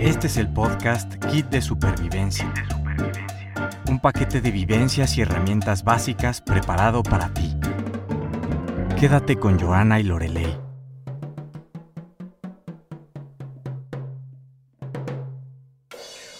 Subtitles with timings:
[0.00, 2.54] Este es el podcast Kit de Supervivencia.
[3.88, 7.56] Un paquete de vivencias y herramientas básicas preparado para ti.
[9.00, 10.56] Quédate con Joana y Lorelei.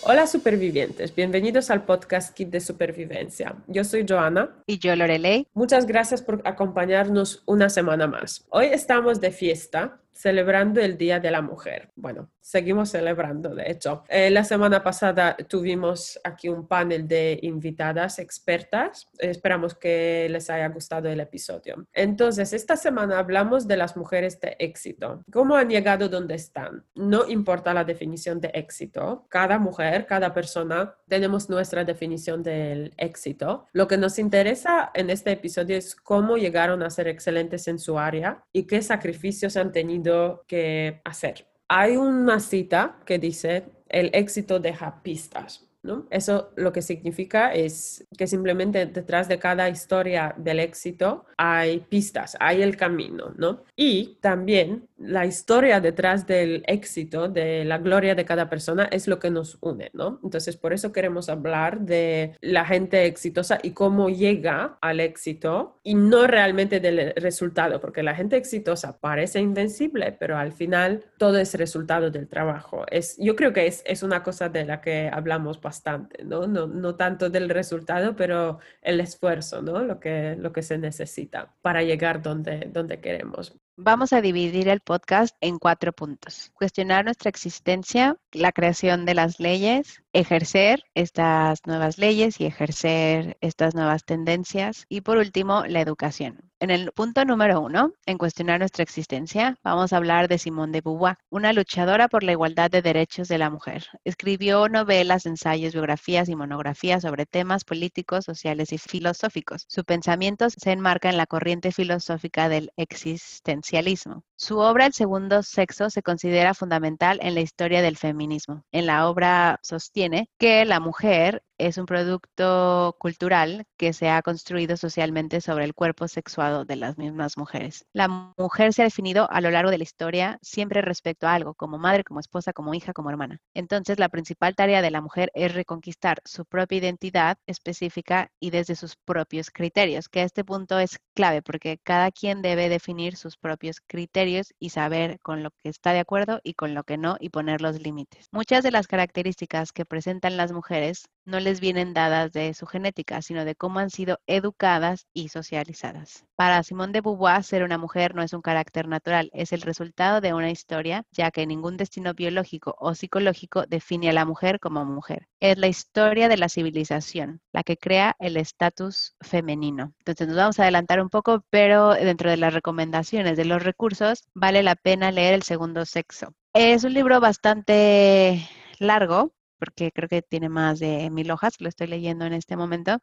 [0.05, 3.57] Hola supervivientes, bienvenidos al podcast Kit de Supervivencia.
[3.67, 4.55] Yo soy Joana.
[4.67, 5.49] Y yo Lorelei.
[5.53, 8.47] Muchas gracias por acompañarnos una semana más.
[8.51, 11.93] Hoy estamos de fiesta celebrando el Día de la Mujer.
[11.95, 14.03] Bueno, seguimos celebrando, de hecho.
[14.09, 19.07] Eh, la semana pasada tuvimos aquí un panel de invitadas expertas.
[19.17, 21.87] Esperamos que les haya gustado el episodio.
[21.93, 25.23] Entonces, esta semana hablamos de las mujeres de éxito.
[25.31, 26.85] ¿Cómo han llegado donde están?
[26.97, 29.25] No importa la definición de éxito.
[29.29, 33.67] Cada mujer, cada persona, tenemos nuestra definición del éxito.
[33.73, 38.01] Lo que nos interesa en este episodio es cómo llegaron a ser excelentes en su
[38.01, 40.08] área y qué sacrificios han tenido
[40.47, 41.47] que hacer.
[41.69, 45.69] Hay una cita que dice, el éxito deja pistas.
[46.11, 52.37] Eso lo que significa es que simplemente detrás de cada historia del éxito hay pistas,
[52.41, 53.65] hay el camino, ¿no?
[53.77, 59.19] Y también la historia detrás del éxito, de la gloria de cada persona, es lo
[59.19, 60.21] que nos une, ¿no?
[60.25, 65.95] Entonces, por eso queremos hablar de la gente exitosa y cómo llega al éxito y
[65.95, 71.55] no realmente del resultado, porque la gente exitosa parece invencible, pero al final todo es
[71.55, 72.85] resultado del trabajo.
[72.91, 76.47] Es, yo creo que es, es una cosa de la que hablamos bastante, ¿no?
[76.47, 76.67] ¿no?
[76.67, 79.83] No tanto del resultado, pero el esfuerzo, ¿no?
[79.83, 83.57] Lo que, lo que se necesita para llegar donde, donde queremos.
[83.81, 86.51] Vamos a dividir el podcast en cuatro puntos.
[86.55, 93.77] Cuestionar nuestra existencia, la creación de las leyes, ejercer estas nuevas leyes y ejercer estas
[93.77, 94.85] nuevas tendencias.
[94.89, 96.51] Y por último, la educación.
[96.59, 100.81] En el punto número uno, en cuestionar nuestra existencia, vamos a hablar de Simone de
[100.81, 103.87] Beauvoir, una luchadora por la igualdad de derechos de la mujer.
[104.03, 109.67] Escribió novelas, ensayos, biografías y monografías sobre temas políticos, sociales y filosóficos.
[109.69, 114.25] Su pensamiento se enmarca en la corriente filosófica del existencialismo.
[114.41, 118.63] Su obra El segundo sexo se considera fundamental en la historia del feminismo.
[118.71, 124.77] En la obra sostiene que la mujer es un producto cultural que se ha construido
[124.77, 127.85] socialmente sobre el cuerpo sexuado de las mismas mujeres.
[127.93, 131.55] La mujer se ha definido a lo largo de la historia siempre respecto a algo,
[131.55, 133.41] como madre, como esposa, como hija, como hermana.
[133.55, 138.77] Entonces, la principal tarea de la mujer es reconquistar su propia identidad específica y desde
[138.77, 143.81] sus propios criterios, que este punto es clave porque cada quien debe definir sus propios
[143.87, 147.31] criterios y saber con lo que está de acuerdo y con lo que no y
[147.31, 148.29] poner los límites.
[148.33, 153.21] Muchas de las características que presentan las mujeres no les vienen dadas de su genética,
[153.21, 156.25] sino de cómo han sido educadas y socializadas.
[156.37, 160.21] Para Simone de Beauvoir, ser una mujer no es un carácter natural, es el resultado
[160.21, 164.85] de una historia, ya que ningún destino biológico o psicológico define a la mujer como
[164.87, 165.29] mujer.
[165.39, 169.93] Es la historia de la civilización, la que crea el estatus femenino.
[169.99, 174.25] Entonces nos vamos a adelantar un poco, pero dentro de las recomendaciones de los recursos,
[174.35, 176.33] vale la pena leer El segundo sexo.
[176.55, 181.87] Es un libro bastante largo, porque creo que tiene más de mil hojas, lo estoy
[181.89, 182.99] leyendo en este momento.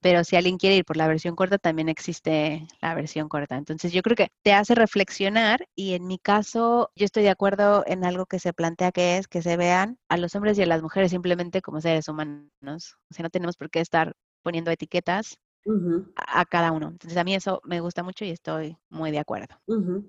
[0.00, 3.56] Pero si alguien quiere ir por la versión corta, también existe la versión corta.
[3.56, 7.84] Entonces yo creo que te hace reflexionar y en mi caso yo estoy de acuerdo
[7.86, 10.66] en algo que se plantea que es que se vean a los hombres y a
[10.66, 12.96] las mujeres simplemente como seres humanos.
[13.10, 15.38] O sea, no tenemos por qué estar poniendo etiquetas
[16.16, 16.88] a, cada uno.
[16.88, 19.54] Entonces a mí eso me gusta mucho y estoy muy de acuerdo.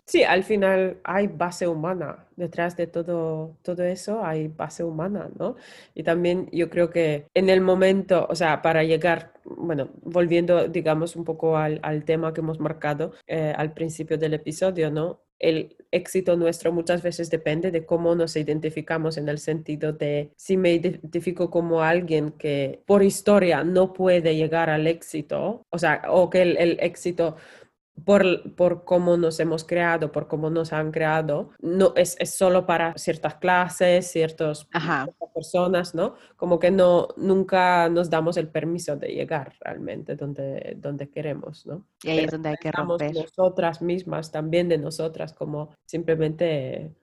[0.06, 2.26] Sí, al final hay base humana.
[2.36, 5.56] Detrás de todo, todo eso hay base humana, ¿no?
[5.96, 11.16] Y también yo creo que en el momento, o sea, para llegar, bueno, volviendo, digamos,
[11.16, 15.22] un poco al, al tema que hemos marcado eh, al principio del episodio, ¿no?
[15.40, 20.58] el éxito nuestro muchas veces depende de cómo nos identificamos en el sentido de si
[20.58, 26.30] me identifico como alguien que por historia no puede llegar al éxito, o sea, o
[26.30, 27.36] que el, éxito
[28.06, 32.66] por, por, cómo nos hemos creado, por cómo nos han creado, no es, es solo
[32.66, 34.68] para ciertas clases, ciertas
[35.34, 36.16] personas, ¿no?
[36.36, 41.86] Como que no, nunca nos damos el permiso de llegar realmente donde, donde queremos, ¿no?
[42.04, 43.14] Y ahí es donde hay que romper.
[43.14, 46.96] Nosotras mismas, también de nosotras, como simplemente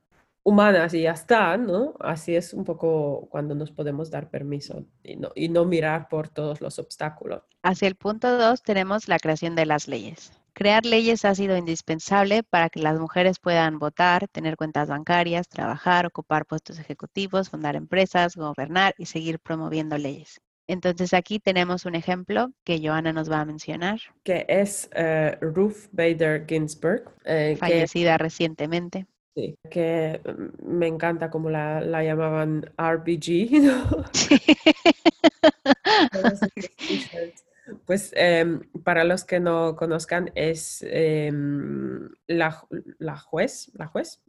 [0.44, 1.94] humanas y ya está, ¿no?
[2.00, 6.28] Así es un poco cuando nos podemos dar permiso y no, y no mirar por
[6.28, 7.42] todos los obstáculos.
[7.62, 10.32] Hacia el punto dos tenemos la creación de las leyes.
[10.56, 16.06] Crear leyes ha sido indispensable para que las mujeres puedan votar, tener cuentas bancarias, trabajar,
[16.06, 20.40] ocupar puestos ejecutivos, fundar empresas, gobernar y seguir promoviendo leyes.
[20.68, 23.98] Entonces aquí tenemos un ejemplo que Joana nos va a mencionar.
[24.22, 27.02] Que es eh, Ruth Bader Ginsburg.
[27.24, 29.08] Eh, fallecida recientemente.
[29.34, 34.04] Sí, que mm, me encanta como la, la llamaban RBG, ¿no?
[37.86, 42.62] Pues em, para los que no conozcan, es em, la,
[42.98, 44.22] la, juez, la juez,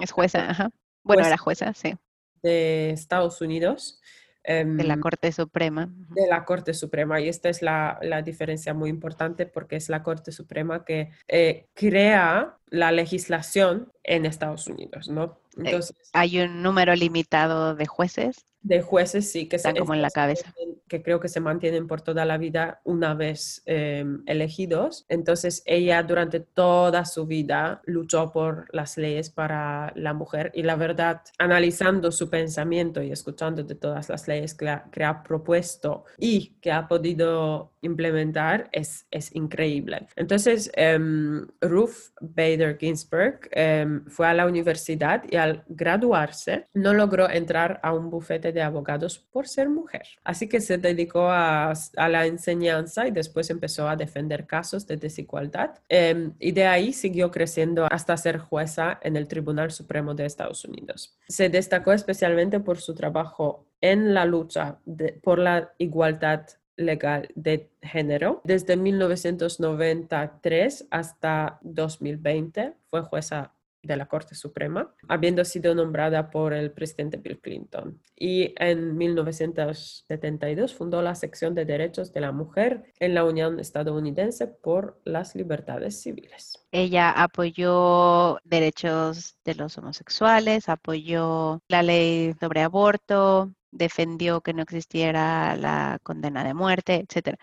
[0.00, 0.70] es jueza, ajá.
[1.02, 1.96] Bueno, era jueza, sí.
[2.42, 4.00] De Estados Unidos.
[4.44, 5.88] de la em, Corte Suprema.
[6.10, 7.20] De la Corte Suprema.
[7.20, 11.66] Y esta es la, la diferencia muy importante porque es la Corte Suprema que eh,
[11.74, 15.40] crea la legislación en Estados Unidos, ¿no?
[15.56, 20.02] Eh, Entonces, Hay un número limitado de jueces de jueces sí que están como en
[20.02, 20.52] la cabeza.
[20.88, 25.06] que creo que se mantienen por toda la vida una vez em, elegidos.
[25.08, 30.76] Entonces ella durante toda su vida luchó por las leyes para la mujer y la
[30.76, 36.72] verdad analizando su pensamiento y escuchando de todas las leyes que, ha propuesto y que
[36.72, 44.46] ha podido implementar es, es increíble entonces um, Ruth Bader Ginsburg em, fue a la
[44.46, 50.02] universidad y al graduarse no logró entrar a un bufete de abogados por ser mujer.
[50.24, 55.70] Así que se dedicó a, la enseñanza y después empezó a defender casos de desigualdad.
[55.88, 60.64] Em, y de ahí siguió creciendo hasta ser jueza en el Tribunal Supremo de Estados
[60.64, 61.16] Unidos.
[61.28, 64.78] Se destacó especialmente por su trabajo en la lucha
[65.22, 66.46] por la igualdad
[66.82, 68.42] legal de género.
[68.44, 76.70] Desde 1993 hasta 2020 fue jueza de la Corte Suprema, habiendo sido nombrada por el
[76.70, 78.00] presidente Bill Clinton.
[78.16, 84.46] Y en 1972 fundó la sección de derechos de la mujer en la Unión Estadounidense
[84.46, 86.64] por las Libertades Civiles.
[86.70, 95.56] Ella apoyó derechos de los homosexuales, apoyó la ley sobre aborto, defendió que no existiera
[95.56, 97.36] la condena de muerte, etc.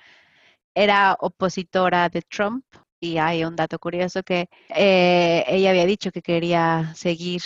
[0.74, 2.66] Era opositora de Trump
[3.00, 7.42] y hay un dato curioso que eh, ella había dicho que quería seguir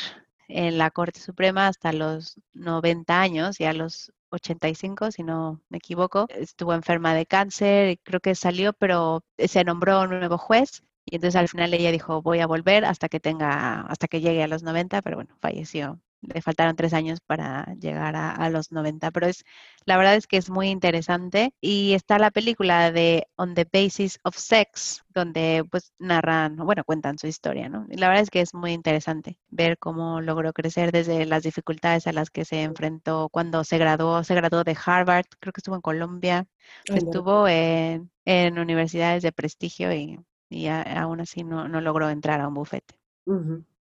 [0.47, 5.77] en la Corte Suprema hasta los 90 años y a los 85, si no me
[5.77, 10.83] equivoco, estuvo enferma de cáncer, y creo que salió, pero se nombró un nuevo juez
[11.05, 14.43] y entonces al final ella dijo voy a volver hasta que tenga, hasta que llegue
[14.43, 15.99] a los 90, pero bueno, falleció
[16.33, 19.43] le faltaron tres años para llegar a, los 90, pero es,
[19.85, 24.19] la verdad es que es muy interesante y está la película de On the Basis
[24.23, 27.85] of Sex, donde pues narran, bueno, cuentan su historia, ¿no?
[27.89, 32.07] Y la verdad es que es muy interesante ver cómo logró crecer desde las dificultades
[32.07, 35.75] a las que se enfrentó cuando se graduó, se graduó de Harvard, creo que estuvo
[35.75, 36.45] en Colombia,
[36.85, 40.19] estuvo en, universidades de prestigio y,
[40.67, 42.95] aún así no, logró entrar a un bufete.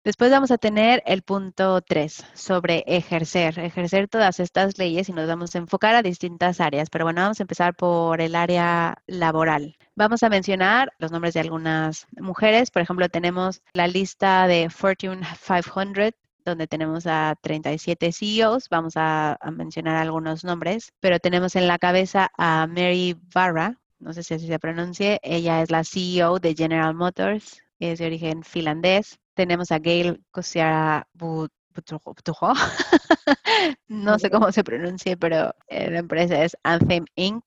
[0.05, 5.27] Después vamos a tener el punto 3 sobre ejercer, ejercer todas estas leyes y nos
[5.27, 6.89] vamos a enfocar a distintas áreas.
[6.89, 9.75] Pero bueno, vamos a empezar por el área laboral.
[9.95, 12.71] Vamos a mencionar los nombres de algunas mujeres.
[12.71, 16.13] Por ejemplo, tenemos la lista de Fortune 500
[16.45, 18.69] donde tenemos a 37 CEOs.
[18.69, 24.23] Vamos a, mencionar algunos nombres, pero tenemos en la cabeza a Mary Barra, no sé
[24.23, 25.19] si así se pronuncie.
[25.23, 31.07] Ella es la CEO de General Motors, es de origen finlandés tenemos a Gail Kosiara
[33.87, 37.45] no sé cómo se pronuncia, pero eh, la empresa es Anthem Inc.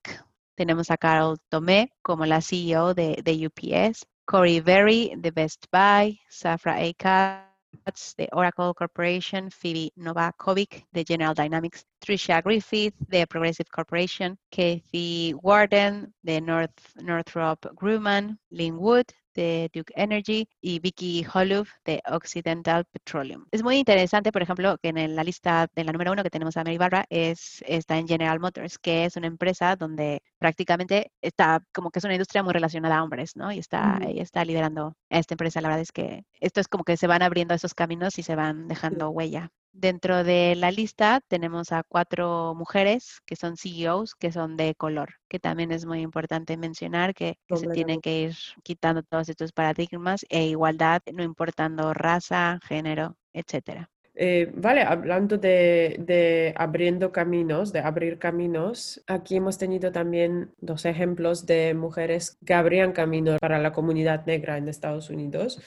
[0.55, 6.19] Tenemos a Carol Tomé como la CEO de, de UPS, Corey Berry de Best Buy,
[6.31, 6.95] Safra A.
[6.95, 15.35] Katz de Oracle Corporation, Phoebe Novakovic de General Dynamics, Trisha Griffith de Progressive Corporation, Kathy
[15.41, 22.85] Warden de North, Northrop Grumman, Lynn Wood de Duke Energy y Vicky Holub de Occidental
[22.87, 23.47] Petroleum.
[23.51, 26.57] Es muy interesante, por ejemplo, que en la lista de la número uno que tenemos
[26.57, 31.65] a Mary Barra es, está en General Motors, que es una empresa donde prácticamente está
[31.73, 33.53] como que es una industria muy relacionada a hombres, ¿no?
[33.53, 35.61] Y está, está liderando a esta empresa.
[35.61, 38.35] La verdad es que esto es como que se van abriendo esos caminos y se
[38.35, 39.51] van dejando huella.
[39.73, 45.15] Dentro de la lista tenemos a cuatro mujeres que son CEOs, que son de color,
[45.29, 50.27] que también es muy importante mencionar que, se tienen que ir quitando todos estos paradigmas
[50.29, 53.89] e igualdad, no importando raza, género, etcétera.
[54.15, 60.85] Eh, vale, hablando de, de, abriendo caminos, de abrir caminos, aquí hemos tenido también dos
[60.85, 65.63] ejemplos de mujeres que abrían camino para la comunidad negra en Estados Unidos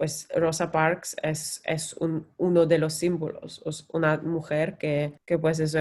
[0.00, 5.76] pues Rosa Parks es, es un, uno de los símbolos, una mujer que, que pues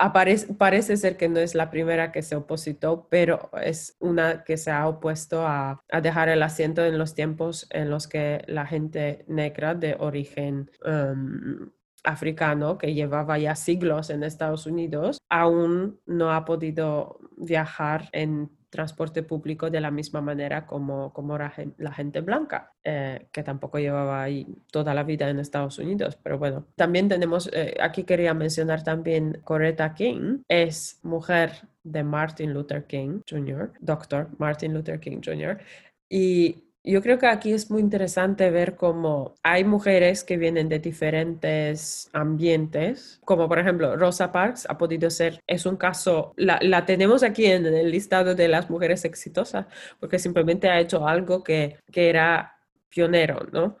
[0.00, 4.56] aparece, parece ser que no es la primera que se opositó, pero es una que
[4.56, 8.66] se ha opuesto a, a dejar el asiento en los tiempos en los que la
[8.66, 11.70] gente negra de origen um,
[12.02, 19.22] africano que llevaba ya siglos en Estados Unidos aún no ha podido viajar en transporte
[19.22, 24.46] público de la misma manera como, como la, gente blanca, eh, que tampoco llevaba ahí
[24.70, 26.18] toda la vida en Estados Unidos.
[26.22, 32.52] Pero bueno, también tenemos, eh, aquí quería mencionar también Coretta King, es mujer de Martin
[32.52, 35.58] Luther King Jr., doctor Martin Luther King Jr.
[36.08, 40.78] Y yo creo que aquí es muy interesante ver cómo hay mujeres que vienen de
[40.78, 46.86] diferentes ambientes, como por ejemplo Rosa Parks ha podido ser, es un caso, la, la
[46.86, 49.66] tenemos aquí en el listado de las mujeres exitosas,
[49.98, 52.56] porque simplemente ha hecho algo que, que era
[52.88, 53.78] pionero, ¿no?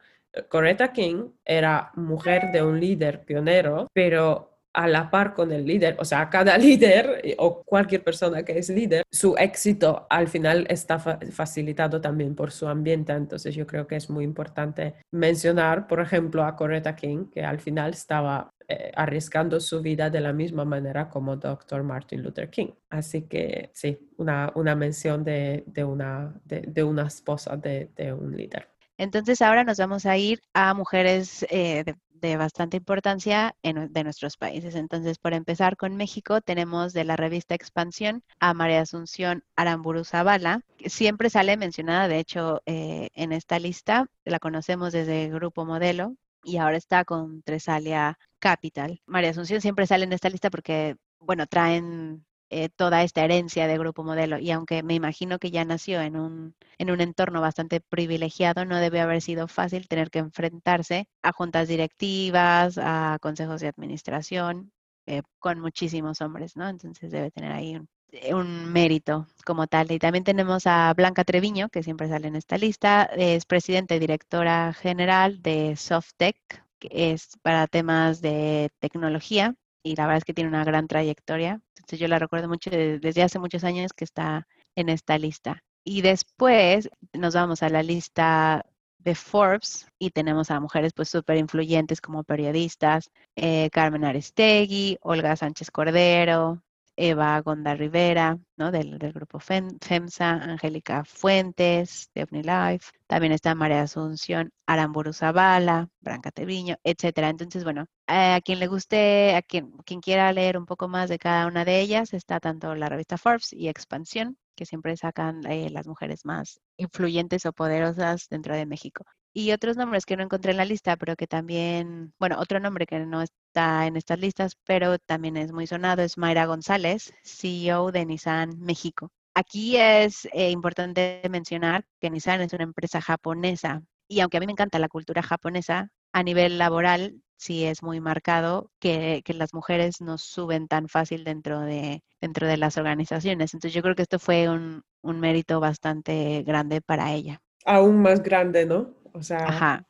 [0.48, 5.96] Coretta King era mujer de un líder pionero, pero a la par con el líder,
[5.98, 10.66] o sea, cada líder eh, o cualquier persona que es líder, su éxito al final
[10.68, 13.12] está facilitado también por su ambiente.
[13.12, 17.58] Entonces yo creo que es muy importante mencionar, por ejemplo, a Coretta King, que al
[17.58, 21.82] final estaba eh, arriesgando su vida de la misma manera como Dr.
[21.82, 22.72] Martin Luther King.
[22.90, 28.68] Así que sí, una, una mención de, de una, de, una esposa de, un líder.
[28.98, 31.84] Entonces ahora nos vamos a ir a mujeres eh,
[32.20, 34.74] de bastante importancia en, de nuestros países.
[34.74, 40.62] Entonces, por empezar con México, tenemos de la revista Expansión a María Asunción Aramburu Zavala,
[40.76, 46.16] que siempre sale mencionada, de hecho, eh, en esta lista, la conocemos desde Grupo Modelo
[46.42, 49.00] y ahora está con Tresalia Capital.
[49.06, 53.78] María Asunción siempre sale en esta lista porque, bueno, traen eh, toda esta herencia de
[53.78, 54.38] Grupo Modelo.
[54.38, 58.78] Y aunque me imagino que ya nació en un, en un entorno bastante privilegiado, no
[58.78, 64.72] debe haber sido fácil tener que enfrentarse a juntas directivas, a consejos de administración,
[65.06, 66.68] eh, con muchísimos hombres, ¿no?
[66.68, 69.90] Entonces debe tener ahí un, eh, un mérito como tal.
[69.92, 73.98] Y también tenemos a Blanca Treviño, que siempre sale en esta lista, es presidenta y
[73.98, 76.36] directora general de Softec,
[76.78, 81.60] que es para temas de tecnología y la verdad es que tiene una gran trayectoria.
[81.86, 85.62] Entonces yo la recuerdo mucho desde hace muchos años que está en esta lista.
[85.84, 88.66] Y después nos vamos a la lista
[88.98, 95.36] de Forbes y tenemos a mujeres pues súper influyentes como periodistas, eh, Carmen Aristegui, Olga
[95.36, 96.60] Sánchez Cordero,
[96.96, 98.70] Eva Gonda Rivera, ¿no?
[98.72, 106.76] del, grupo FEMSA, Angélica Fuentes, de OmniLife, también está María Asunción Aramburu Zavala, Branca Teviño,
[106.82, 107.28] etcétera.
[107.28, 111.18] Entonces, bueno, a quien le guste, a quien, quien quiera leer un poco más de
[111.18, 115.70] cada una de ellas, está tanto la revista Forbes y Expansión, que siempre sacan eh,
[115.70, 119.04] las mujeres más influyentes o poderosas dentro de México.
[119.32, 122.86] Y otros nombres que no encontré en la lista, pero que también, bueno, otro nombre
[122.86, 123.22] que no
[123.56, 128.60] está en estas listas, pero también es muy sonado, es Mayra González, CEO de Nissan
[128.60, 129.10] México.
[129.34, 134.46] Aquí es eh, importante mencionar que Nissan es una empresa japonesa y aunque a mí
[134.46, 139.54] me encanta la cultura japonesa, a nivel laboral sí es muy marcado que, que, las
[139.54, 143.54] mujeres no suben tan fácil dentro de, dentro de las organizaciones.
[143.54, 147.40] Entonces yo creo que esto fue un, un mérito bastante grande para ella.
[147.64, 148.90] Aún más grande, ¿no?
[149.14, 149.86] O sea, Ajá.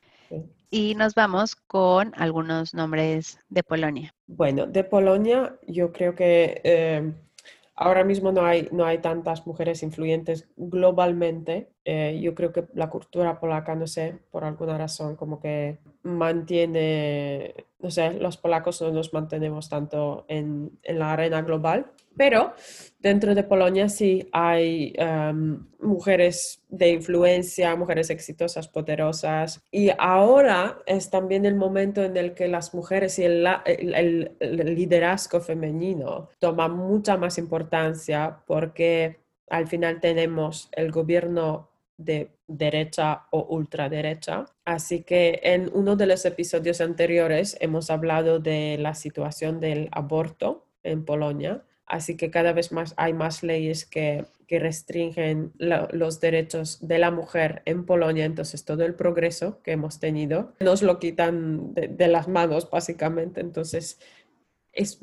[0.69, 4.13] Y nos vamos con algunos nombres de Polonia.
[4.25, 7.13] Bueno, de Polonia yo creo que eh,
[7.75, 11.69] ahora mismo no hay, no hay tantas mujeres influyentes globalmente.
[11.89, 17.55] Eh, yo creo que la cultura polaca, no sé, por alguna razón, como que mantiene,
[17.79, 21.85] no sé, los polacos no nos mantenemos tanto en, en la arena global,
[22.17, 22.51] pero
[22.99, 31.09] dentro de Polonia sí hay em, mujeres de influencia, mujeres exitosas, poderosas, y ahora es
[31.09, 36.75] también el momento en el que las mujeres y el, el, el liderazgo femenino toman
[36.75, 44.45] mucha más importancia porque al final tenemos el gobierno de derecha o ultraderecha.
[44.65, 50.67] Así que en uno de los episodios anteriores hemos hablado de la situación del aborto
[50.83, 51.63] en Polonia.
[51.85, 57.63] Así que cada vez más hay más leyes que, restringen los derechos de la mujer
[57.65, 58.23] en Polonia.
[58.23, 63.41] Entonces todo el progreso que hemos tenido nos lo quitan de, las manos básicamente.
[63.41, 63.99] Entonces
[64.71, 65.01] es,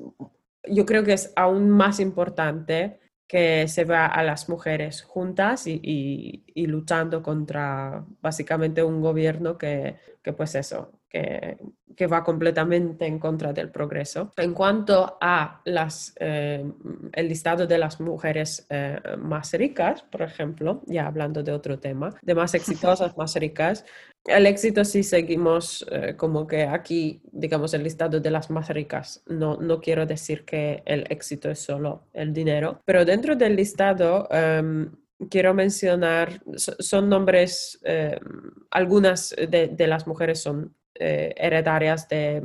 [0.66, 2.98] yo creo que es aún más importante
[3.34, 10.32] que se vea a las mujeres juntas y, luchando contra básicamente un gobierno que, que
[10.32, 11.58] pues eso, que,
[11.94, 14.32] que, va completamente en contra del progreso.
[14.38, 16.64] En cuanto a las, eh,
[17.12, 22.14] el listado de las mujeres eh, más ricas, por ejemplo, ya hablando de otro tema,
[22.22, 23.84] de más exitosas, más ricas,
[24.24, 29.22] el éxito sí seguimos eh, como que aquí, digamos, el listado de las más ricas.
[29.26, 34.26] No, no quiero decir que el éxito es solo el dinero, pero dentro del listado
[34.30, 34.90] em,
[35.28, 38.18] quiero mencionar, son nombres, em,
[38.70, 42.42] algunas de, las mujeres son eh, heredarias de,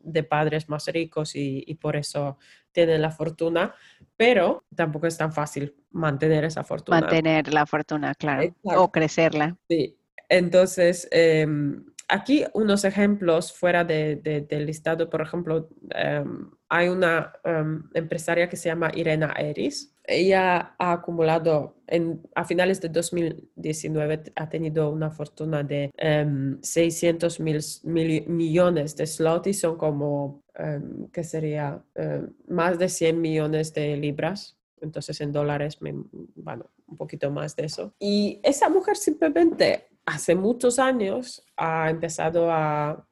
[0.00, 2.38] de, padres más ricos y, y por eso
[2.72, 3.74] tienen la fortuna,
[4.16, 7.00] pero tampoco es tan fácil mantener esa fortuna.
[7.00, 9.56] Mantener la fortuna, claro, o crecerla.
[9.68, 17.82] Sí, entonces, em, aquí unos ejemplos fuera del listado, por ejemplo, em, hay una em,
[17.94, 19.94] empresaria que se llama Irena Eris.
[20.10, 25.90] Ella ha acumulado en, a finales de 2019, ha tenido una fortuna de
[26.62, 27.60] 600 mil,
[28.26, 29.06] millones de
[29.44, 30.42] y son como,
[31.12, 31.84] ¿qué sería?
[32.48, 34.56] más de 100 millones de libras.
[34.80, 37.92] Entonces en dólares, bueno, un poquito más de eso.
[37.98, 43.07] Y esa mujer simplemente hace muchos años ha empezado a,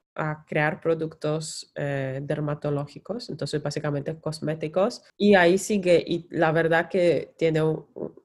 [0.46, 7.60] crear productos eh, dermatológicos, entonces básicamente cosméticos, y ahí sigue, y la verdad que tiene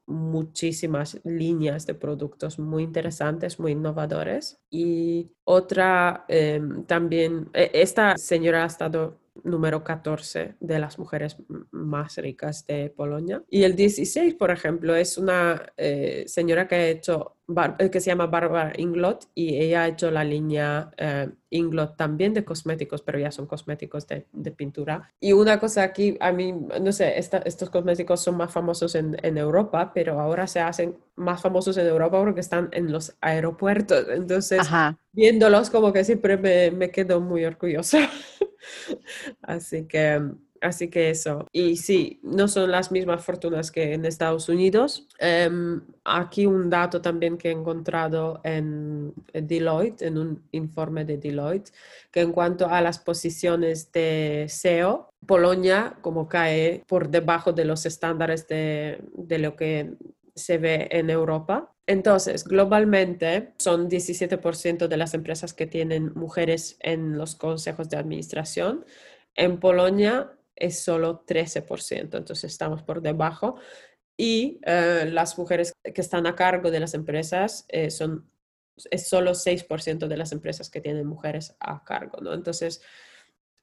[0.05, 4.59] muchísimas líneas de productos muy interesantes, muy innovadores.
[4.69, 11.37] Y otra em, también, e, esta señora ha estado número 14 de las mujeres
[11.71, 13.43] más ricas de Polonia.
[13.49, 17.35] Y el 16, por ejemplo, es una eh, señora que ha hecho
[17.79, 22.33] eh, que se llama Barbara Inglot y ella ha hecho la línea eh, Inglot también
[22.33, 25.11] de cosméticos, pero ya son cosméticos de, pintura.
[25.19, 29.91] Y una cosa aquí, a mí, no sé, estos cosméticos son más famosos en, Europa,
[29.93, 34.07] pero ahora se hacen más famosos en Europa porque están en los aeropuertos.
[34.09, 34.61] Entonces,
[35.11, 38.09] viéndolos como que siempre me, me quedo muy orgullosa.
[39.41, 40.21] Así que
[40.61, 41.47] Así que eso.
[41.51, 45.07] Y sí, no son las mismas fortunas que en Estados Unidos.
[45.17, 51.71] Em, aquí un dato también que he encontrado en Deloitte, en un informe de Deloitte,
[52.11, 57.87] que en cuanto a las posiciones de SEO, Polonia como cae por debajo de los
[57.87, 59.95] estándares de, de lo que
[60.35, 61.73] se ve en Europa.
[61.87, 68.85] Entonces, globalmente son 17% de las empresas que tienen mujeres en los consejos de administración.
[69.35, 73.55] En Polonia es solo 13%, entonces estamos por debajo.
[74.17, 78.29] Y eh, las mujeres que están a cargo de las empresas eh, son,
[78.97, 82.33] solo 6% de las empresas que tienen mujeres a cargo.
[82.33, 82.81] Entonces,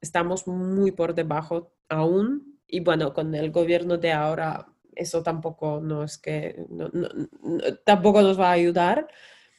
[0.01, 2.61] estamos muy por debajo aún.
[2.67, 6.67] Y bueno, con el gobierno de ahora, eso tampoco no es que,
[7.85, 9.09] tampoco nos va a ayudar,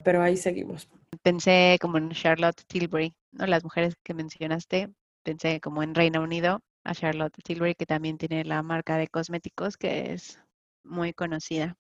[0.04, 0.90] pero ahí seguimos.
[1.24, 3.48] Pensé como en Charlotte Tilbury, ¿no?
[3.48, 4.90] Las mujeres que mencionaste,
[5.24, 9.78] pensé como en Reino Unido, a Charlotte Tilbury, que también tiene la marca de cosméticos
[9.78, 10.40] que es
[10.84, 11.76] muy conocida.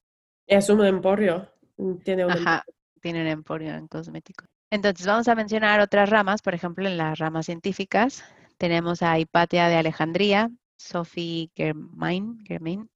[0.47, 1.51] Es un emporio.
[2.03, 2.63] Tiene un Ajá,
[3.01, 4.47] tiene un emporio en cosméticos.
[4.71, 8.23] Entonces vamos a mencionar otras ramas, por ejemplo, en las ramas científicas
[8.59, 12.39] tenemos a Hipatia de Alejandría, Sophie Germain,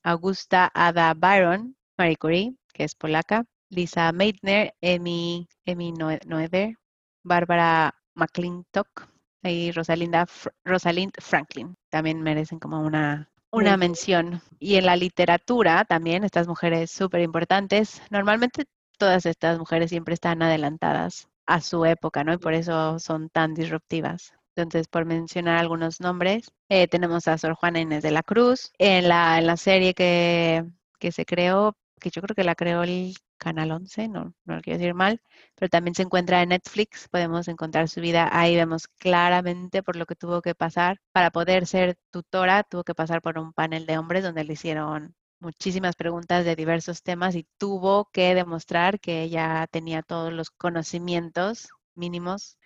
[0.03, 6.75] Augusta Ada Byron, Marie Curie, que es polaca, Lisa Meitner, Emmy, Emmy Noether,
[7.23, 10.25] Bárbara McClintock, y Rosalinda,
[10.63, 11.75] Rosalind Franklin.
[11.89, 14.41] También merecen como una, una mención.
[14.59, 18.01] Y en la literatura también, estas mujeres súper importantes.
[18.09, 18.65] Normalmente
[18.97, 22.33] todas estas mujeres siempre están adelantadas a su época, ¿no?
[22.33, 24.33] Y por eso son tan disruptivas.
[24.55, 28.71] Entonces, por mencionar algunos nombres, eh, tenemos a Sor Juana Inés de la Cruz.
[28.77, 30.63] En la, en la serie que,
[30.99, 34.61] que se creó, que yo creo que la creó el Canal 11, no, no lo
[34.61, 35.21] quiero decir mal,
[35.55, 40.05] pero también se encuentra en Netflix, podemos encontrar su vida, ahí vemos claramente por lo
[40.05, 41.01] que tuvo que pasar.
[41.11, 45.15] Para poder ser tutora, tuvo que pasar por un panel de hombres donde le hicieron
[45.39, 51.69] muchísimas preguntas de diversos temas y tuvo que demostrar que ella tenía todos los conocimientos
[51.95, 52.57] mínimos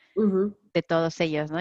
[0.78, 1.60] de todos ellos, ¿no?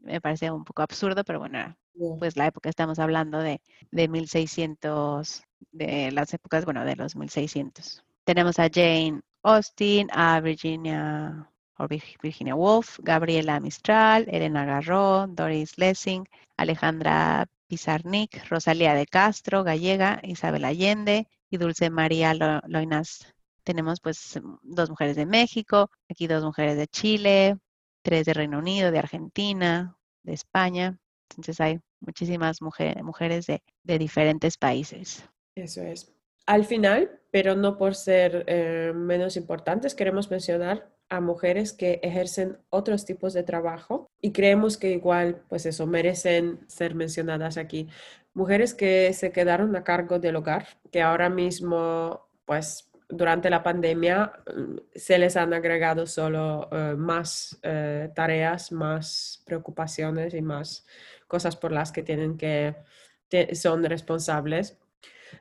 [0.00, 1.76] me parece un poco absurdo, pero bueno,
[2.18, 8.04] pues la época estamos hablando de, de 1600, de las épocas, bueno, de los 1600.
[8.24, 11.50] Tenemos a Jane Austen, a Virginia,
[12.22, 20.64] Virginia Woolf, Gabriela Mistral, Elena Garro, Doris Lessing, Alejandra Pizarnik, Rosalía de Castro, Gallega, Isabel
[20.64, 22.34] Allende y Dulce María
[22.66, 23.34] Loinas.
[23.64, 27.58] Tenemos pues dos mujeres de México, aquí dos mujeres de Chile,
[28.08, 30.98] de Reino Unido, de Argentina, de España.
[31.30, 35.24] Entonces hay muchísimas mujeres de, de diferentes países.
[35.54, 36.12] Eso es.
[36.46, 42.58] Al final, pero no por ser eh, menos importantes, queremos mencionar a mujeres que ejercen
[42.70, 47.88] otros tipos de trabajo y creemos que igual, pues eso, merecen ser mencionadas aquí.
[48.34, 54.32] Mujeres que se quedaron a cargo del hogar, que ahora mismo, pues durante la pandemia
[54.54, 60.86] mm, se les han agregado solo eh, más eh, tareas, más preocupaciones y más
[61.26, 62.74] cosas por las que tienen que,
[63.54, 64.78] son responsables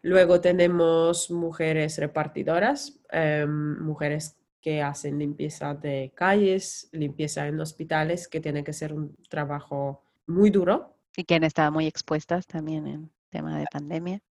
[0.01, 8.41] Luego tenemos mujeres repartidoras, em, mujeres que hacen limpieza de calles, limpieza en hospitales, que
[8.41, 10.95] tiene que ser un trabajo muy duro.
[11.15, 14.21] Y que han estado muy expuestas también en tema de pandemia.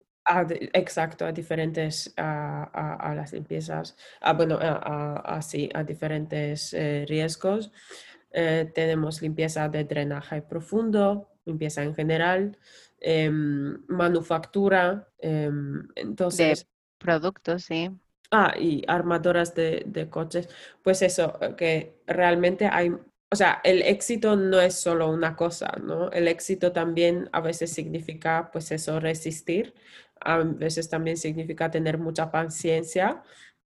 [0.72, 3.96] Exacto, a diferentes, a, las limpiezas,
[4.36, 7.70] bueno, a, a diferentes eh, riesgos.
[8.32, 12.58] Eh, tenemos limpieza de drenaje profundo, limpieza en general,
[13.00, 16.60] em, manufactura, em, entonces...
[16.60, 16.66] De
[16.98, 17.90] productos, sí.
[18.30, 20.48] Ah, y armadoras de, de, coches.
[20.82, 26.10] Pues eso, que realmente hay, o sea, el éxito no es solo una cosa, ¿no?
[26.10, 29.74] El éxito también a veces significa, pues eso, resistir
[30.20, 33.22] a veces también significa tener mucha paciencia,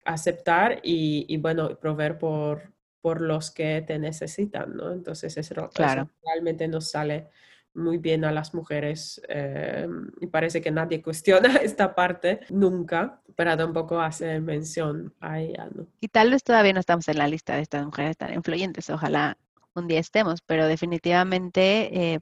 [0.05, 4.91] aceptar y, bueno, proveer por, por los que te necesitan, ¿no?
[4.91, 6.09] Entonces eso, claro.
[6.23, 7.29] realmente nos sale
[7.75, 9.87] muy bien a las mujeres eh,
[10.21, 15.87] y parece que nadie cuestiona esta parte nunca, pero tampoco hace mención a ella, ¿no?
[15.99, 19.37] Y tal vez todavía no estamos en la lista de estas mujeres tan influyentes, ojalá
[19.75, 22.19] un día estemos, pero definitivamente eh,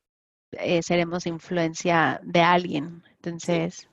[0.54, 3.04] eh, seremos influencia de alguien.
[3.16, 3.90] Entonces,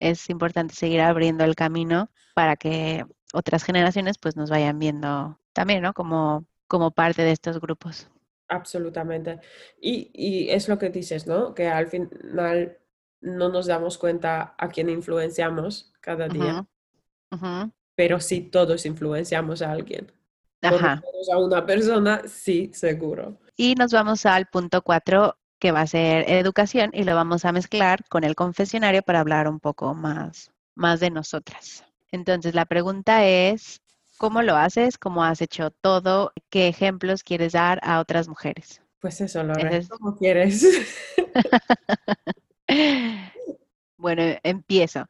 [0.00, 5.82] es importante seguir abriendo el camino para que otras generaciones pues nos vayan viendo también,
[5.82, 5.92] ¿no?
[5.92, 8.08] Como, como parte de estos grupos.
[8.48, 9.40] Absolutamente.
[9.80, 11.54] Y, y es lo que dices, ¿no?
[11.54, 12.78] Que al final
[13.20, 16.66] no nos damos cuenta a quién influenciamos cada día,
[17.94, 20.12] pero sí todos influenciamos a alguien.
[20.62, 21.02] Ajá.
[21.32, 23.38] A una persona, sí, seguro.
[23.56, 27.52] Y nos vamos al punto cuatro, que va a ser educación y lo vamos a
[27.52, 31.84] mezclar con el confesionario para hablar un poco más, más de nosotras.
[32.10, 33.80] Entonces, la pregunta es,
[34.18, 34.98] ¿cómo lo haces?
[34.98, 36.32] ¿Cómo has hecho todo?
[36.50, 38.80] ¿Qué ejemplos quieres dar a otras mujeres?
[39.00, 40.66] Pues eso, Lore, ¿cómo quieres?
[43.96, 45.06] bueno, empiezo.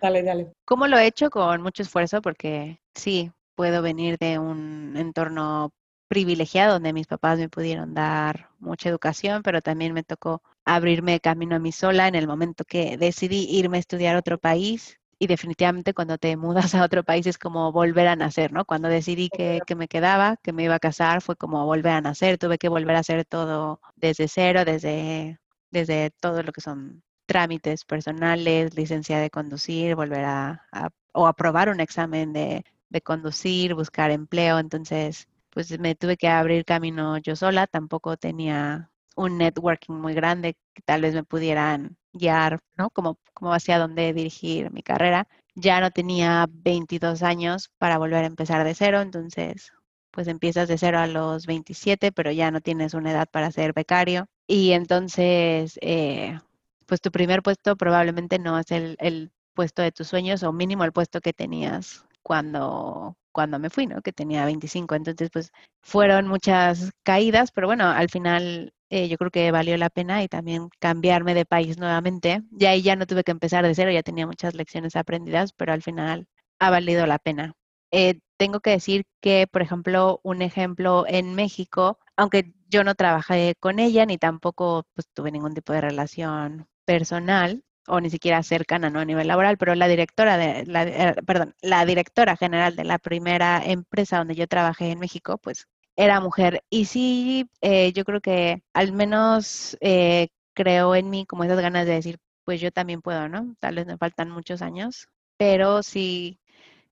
[0.00, 0.52] Dale, dale.
[0.64, 1.30] ¿Cómo lo he hecho?
[1.30, 5.72] Con mucho esfuerzo porque sí, puedo venir de un entorno
[6.14, 11.56] privilegiada donde mis papás me pudieron dar mucha educación, pero también me tocó abrirme camino
[11.56, 15.00] a mí sola en el momento que decidí irme a estudiar a otro país.
[15.18, 18.64] Y definitivamente cuando te mudas a otro país es como volver a nacer, ¿no?
[18.64, 22.00] Cuando decidí que, que me quedaba, que me iba a casar, fue como volver a
[22.00, 22.38] nacer.
[22.38, 25.40] Tuve que volver a hacer todo desde cero, desde,
[25.72, 30.62] desde todo lo que son trámites personales, licencia de conducir, volver a,
[31.12, 34.60] o aprobar un examen de, de conducir, buscar empleo.
[34.60, 40.56] Entonces, pues me tuve que abrir camino yo sola, tampoco tenía un networking muy grande
[40.74, 42.90] que tal vez me pudieran guiar, ¿no?
[42.90, 45.28] Como, como hacia dónde dirigir mi carrera.
[45.54, 49.72] Ya no tenía 22 años para volver a empezar de cero, entonces
[50.10, 53.72] pues empiezas de cero a los 27, pero ya no tienes una edad para ser
[53.72, 54.26] becario.
[54.46, 56.38] Y entonces, eh,
[56.86, 60.84] pues tu primer puesto probablemente no es el, el puesto de tus sueños o mínimo
[60.84, 64.02] el puesto que tenías cuando, cuando me fui, ¿no?
[64.02, 64.96] Que tenía 25.
[64.96, 69.90] Entonces, pues fueron muchas caídas, pero bueno, al final eh, yo creo que valió la
[69.90, 72.42] pena y también cambiarme de país nuevamente.
[72.58, 75.72] Y ahí ya no tuve que empezar de cero, ya tenía muchas lecciones aprendidas, pero
[75.72, 76.26] al final
[76.58, 77.54] ha valido la pena.
[77.92, 83.54] Eh, tengo que decir que, por ejemplo, un ejemplo en México, aunque yo no trabajé
[83.60, 88.90] con ella ni tampoco pues, tuve ningún tipo de relación personal, o ni siquiera cercana
[88.90, 89.00] ¿no?
[89.00, 92.98] a nivel laboral, pero la directora de la, eh, perdón, la directora general de la
[92.98, 95.66] primera empresa donde yo trabajé en México, pues
[95.96, 96.62] era mujer.
[96.70, 101.86] Y sí, eh, yo creo que al menos eh, creo en mí como esas ganas
[101.86, 103.54] de decir, pues yo también puedo, ¿no?
[103.60, 106.40] Tal vez me faltan muchos años, pero sí,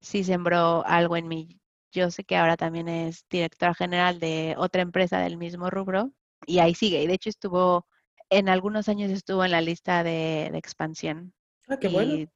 [0.00, 1.61] sí sembró algo en mí.
[1.92, 6.12] Yo sé que ahora también es directora general de otra empresa del mismo rubro
[6.46, 7.02] y ahí sigue.
[7.02, 7.87] Y de hecho estuvo
[8.32, 11.34] en algunos años estuvo en la lista de, expansión.
[11.68, 12.26] Ah, qué bueno.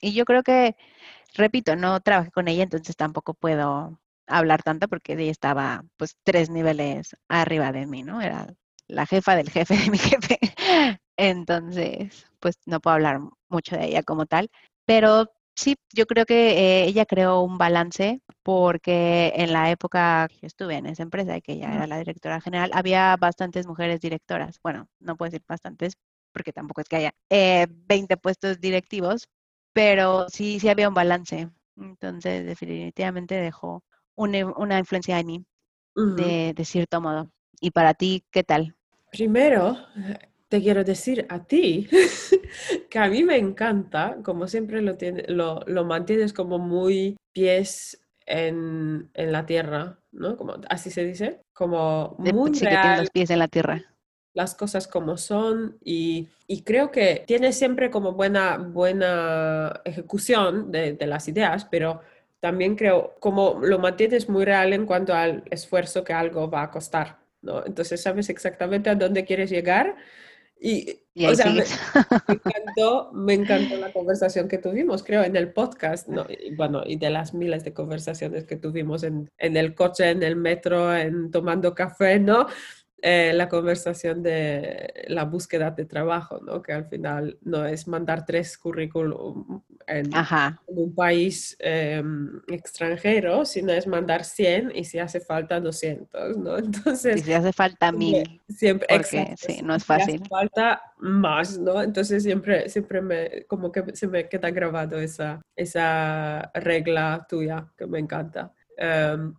[0.00, 0.76] Y yo creo que,
[1.34, 6.50] repito, no trabajé con ella, entonces tampoco puedo hablar tanto porque ella estaba pues tres
[6.50, 8.20] niveles arriba de mí, ¿no?
[8.20, 8.52] Era
[8.88, 10.38] la jefa del jefe de mi jefe.
[11.16, 14.50] Entonces, pues no puedo hablar mucho de ella como tal,
[14.86, 20.46] pero Sí, yo creo que eh, ella creó un balance porque en la época que
[20.46, 24.60] estuve en esa empresa, y que ella era la directora general, había bastantes mujeres directoras.
[24.62, 25.94] Bueno, no puedo decir bastantes
[26.32, 29.28] porque tampoco es que haya 20 eh, puestos directivos,
[29.72, 31.50] pero sí, sí había un balance.
[31.76, 33.82] Entonces, definitivamente dejó
[34.14, 35.44] una, influencia en mí,
[35.96, 37.32] de, de cierto modo.
[37.60, 38.76] ¿Y para ti, qué tal?
[39.10, 39.76] Primero,
[40.48, 41.88] te quiero decir a ti
[42.90, 48.00] que a mí me encanta, como siempre lo, tiene, lo, lo mantienes como muy pies
[48.26, 50.36] en, en, la tierra, ¿no?
[50.36, 53.84] Como, así se dice, como muy sí, que los pies en la tierra.
[54.34, 60.92] Las cosas como son y, y creo que tienes siempre como buena, buena ejecución de,
[60.92, 62.00] de las ideas, pero
[62.40, 66.70] también creo como lo mantienes muy real en cuanto al esfuerzo que algo va a
[66.70, 67.64] costar, ¿no?
[67.66, 69.96] Entonces sabes exactamente a dónde quieres llegar
[70.60, 71.80] Y, Y ahí o sea, me, sigues.
[72.26, 76.26] me encantó, me encantó la conversación que tuvimos, creo, en el podcast, ¿no?
[76.28, 80.22] Y bueno, y de las miles de conversaciones que tuvimos en, en el coche, en
[80.22, 82.46] el metro, en tomando café, ¿no?
[83.00, 86.60] Eh, la conversación de la búsqueda de trabajo, ¿no?
[86.60, 90.60] Que al final no es mandar tres currículum en, Ajá.
[90.66, 92.02] un país eh,
[92.48, 96.58] extranjero, sino es mandar 100 y si hace falta 200, ¿no?
[96.58, 100.18] Y Entonces, si hace falta siempre, mil, siempre, porque exacto, sí, no es si hace
[100.18, 100.28] fácil.
[100.28, 101.80] falta más, ¿no?
[101.80, 107.86] Entonces siempre, siempre me, como que se me queda grabado esa, esa regla tuya que
[107.86, 108.52] me encanta.
[108.76, 109.34] Em,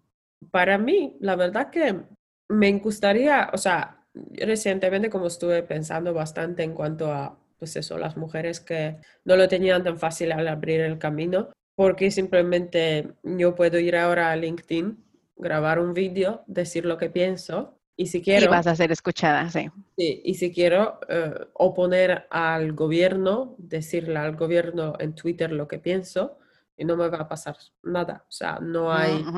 [0.50, 2.04] para mí, la verdad que
[2.49, 8.17] me gustaría, o sea, recientemente como estuve pensando bastante en cuanto a, pues eso, las
[8.17, 13.79] mujeres que no lo tenían tan fácil al abrir el camino, porque simplemente yo puedo
[13.79, 15.03] ir ahora a LinkedIn,
[15.38, 19.49] grabar un vídeo, decir lo que pienso y si Y quiero, vas a ser escuchada,
[19.49, 19.69] sí.
[19.97, 25.79] sí, y si quiero eh, oponer al gobierno, decirle al gobierno en Twitter lo que
[25.79, 26.39] pienso
[26.77, 29.33] y no me va a pasar nada, o sea, no hay.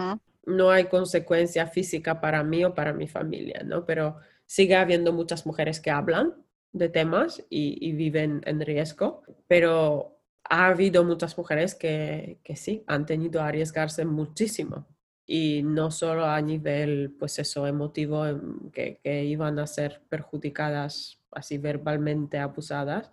[0.46, 3.86] No hay consecuencia física para mí o para mi familia, ¿no?
[3.86, 6.36] Pero sigue habiendo muchas mujeres que hablan
[6.74, 13.06] de temas y, viven en riesgo, pero ha habido muchas mujeres que, que sí, han
[13.06, 14.88] tenido que arriesgarse muchísimo
[15.26, 21.20] y no solo a nivel, pues eso, emotivo, em, que, que iban a ser perjudicadas
[21.32, 23.12] así verbalmente abusadas,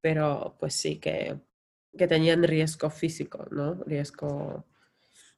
[0.00, 1.40] pero pues sí que,
[1.96, 3.74] que tenían riesgo físico, ¿no?
[3.84, 4.64] Riesgo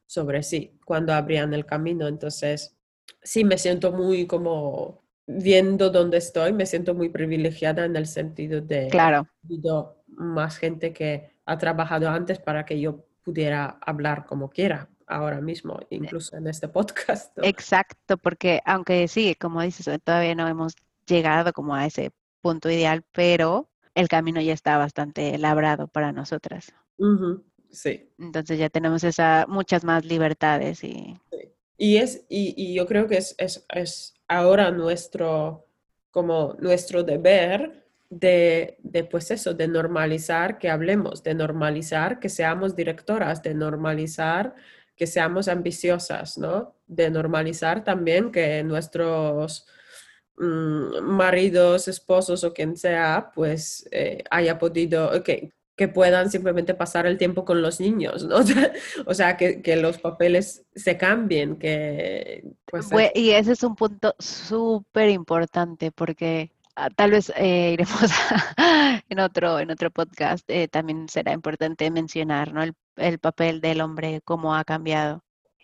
[0.09, 2.07] sobre sí cuando abrían el camino.
[2.07, 2.75] Entonces,
[3.21, 8.59] sí me siento muy como viendo dónde estoy, me siento muy privilegiada en el sentido
[8.59, 9.27] de Claro,
[10.07, 15.79] más gente que ha trabajado antes para que yo pudiera hablar como quiera ahora mismo,
[15.91, 17.37] incluso en este podcast.
[17.37, 17.43] ¿no?
[17.43, 22.67] exacto, porque aunque sí, como dices, eh, todavía no hemos llegado como a ese punto
[22.71, 26.73] ideal, pero el camino ya está bastante labrado para nosotras.
[27.71, 28.09] Sí.
[28.17, 31.15] Entonces ya tenemos esa, muchas más libertades y
[31.77, 35.65] Y, es, y, y yo creo que es, es, es ahora nuestro,
[36.11, 42.75] como nuestro deber de, de, pues eso, de normalizar que hablemos, de normalizar que seamos
[42.75, 44.55] directoras, de normalizar
[44.95, 46.75] que seamos ambiciosas, ¿no?
[46.87, 49.65] De normalizar también que nuestros
[50.37, 57.05] mm, maridos, esposos o quien sea, pues eh, haya podido, que, que puedan simplemente pasar
[57.07, 58.37] el tiempo con los niños, ¿no?
[59.07, 62.85] O sea, que, que los papeles se cambien, que pues...
[62.91, 68.11] Bue- Y ese es un punto súper importante porque ah, tal vez eh, iremos
[68.57, 72.61] a- en otro, en otro podcast, eh, también será importante mencionar, ¿no?
[72.63, 75.21] El, el papel del hombre, cómo ha cambiado.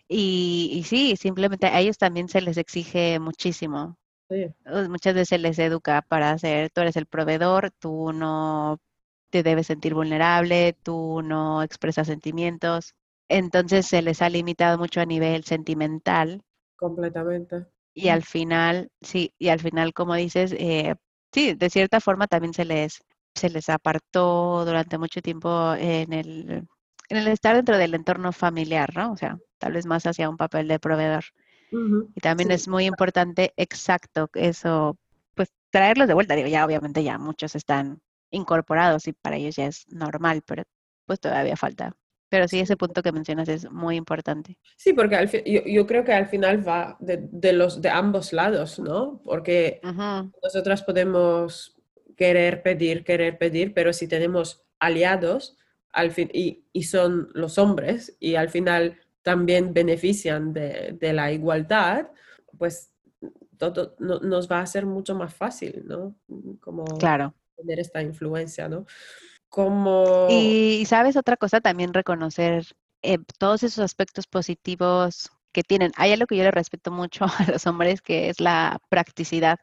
[0.08, 3.96] Y, y sí, simplemente a ellos también se les exige muchísimo.
[4.30, 8.78] sí, Uh, Muchas veces se les educa para hacer, tú eres el proveedor, tú no
[9.42, 12.94] te debes sentir vulnerable, tú no expresas sentimientos.
[13.28, 16.42] Entonces se les ha limitado mucho a nivel sentimental
[16.76, 17.66] completamente.
[17.94, 20.94] y al final, sí, y al final, como dices, eh,
[21.32, 23.02] sí, de cierta forma también se les,
[23.34, 26.68] se les apartó durante mucho tiempo en el,
[27.08, 29.12] en el estar dentro del entorno familiar, ¿no?
[29.12, 31.24] O sea, tal vez más hacia un papel de proveedor.
[32.14, 34.96] Y también sí, es muy importante, exacto, eso,
[35.34, 36.34] pues traerlos de vuelta.
[36.34, 38.00] Digo, ya obviamente ya muchos están
[38.36, 40.64] incorporados y para ellos ya es normal, pero
[41.06, 41.96] pues todavía falta.
[42.30, 44.58] Pero sí, ese punto que mencionas es muy importante.
[44.76, 48.32] Sí, porque al yo, yo creo que al final va de, de los, de ambos
[48.32, 49.20] lados, ¿no?
[49.24, 51.76] Porque Ujú, nosotras podemos
[52.16, 55.56] querer pedir, querer pedir, pero si tenemos aliados
[55.92, 61.32] al fin, y, y son los hombres y al final también benefician de, de la
[61.32, 62.08] igualdad,
[62.58, 62.92] pues
[63.58, 66.16] todo no- nos va a ser mucho más fácil, ¿no?
[66.60, 67.34] Como Claro.
[67.56, 68.86] Tener esta influencia, ¿no?
[69.48, 70.26] Como...
[70.30, 72.66] Y, sabes otra cosa, también reconocer
[73.02, 75.92] eh, todos esos aspectos positivos que tienen.
[75.96, 79.58] Hay algo que yo le respeto mucho a los hombres, que es la practicidad.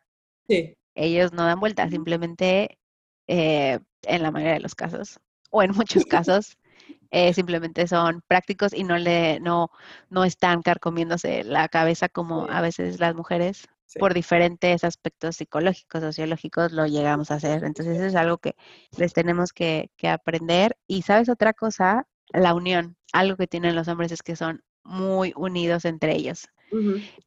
[0.47, 2.79] Sí, Ellos no dan vueltas, simplemente
[3.27, 5.19] eh, en la mayoría de los casos,
[5.51, 6.58] o en muchos casos,
[7.12, 9.69] eh, simplemente son prácticos y no le, no,
[10.10, 13.99] no están carcomiéndose la cabeza como a veces las mujeres sí.
[13.99, 17.63] por diferentes aspectos psicológicos, sociológicos, lo llegamos a hacer.
[17.63, 18.56] Entonces, eso es algo que
[18.97, 20.77] les tenemos que, que aprender.
[20.88, 22.97] Y sabes otra cosa, la unión.
[23.13, 26.47] Algo que tienen los hombres es que son muy unidos entre ellos.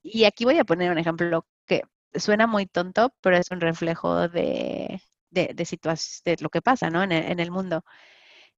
[0.02, 1.82] Y aquí voy a poner un ejemplo que
[2.14, 5.00] suena muy tonto, pero es un reflejo de,
[5.30, 7.02] de, de, de lo que pasa, ¿no?
[7.04, 7.84] En el, en el mundo.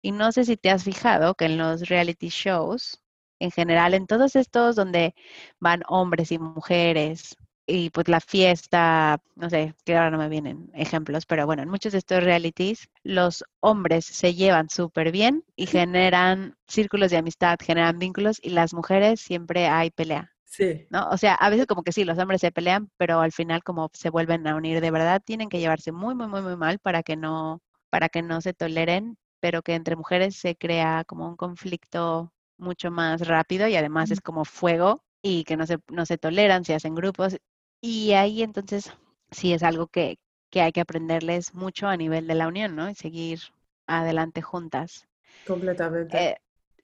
[0.01, 3.03] Y no sé si te has fijado que en los reality shows,
[3.38, 5.14] en general, en todos estos donde
[5.61, 7.37] van hombres y mujeres
[7.68, 11.68] y pues la fiesta, no sé, que ahora no me vienen ejemplos, pero bueno, en
[11.68, 17.59] muchos de estos realities los hombres se llevan súper bien y generan círculos de amistad,
[17.62, 20.33] generan vínculos y las mujeres siempre hay pelea.
[20.44, 20.87] Sí.
[20.88, 21.11] ¿No?
[21.11, 23.90] O sea, a veces como que sí, los hombres se pelean, pero al final como
[23.92, 27.02] se vuelven a unir de verdad, tienen que llevarse muy, muy, muy, muy mal para
[27.02, 31.37] que no, para que no se toleren, pero que entre mujeres se crea como un
[31.37, 36.18] conflicto mucho más rápido y además es como fuego y que no se, no se
[36.18, 37.37] toleran, se hacen grupos.
[37.81, 38.93] Y ahí entonces
[39.31, 40.19] sí es algo que,
[40.51, 42.91] que hay que aprenderles mucho a nivel de la unión, ¿no?
[42.91, 43.41] Y seguir
[43.87, 45.07] adelante juntas.
[45.47, 46.31] Completamente.
[46.31, 46.37] Eh,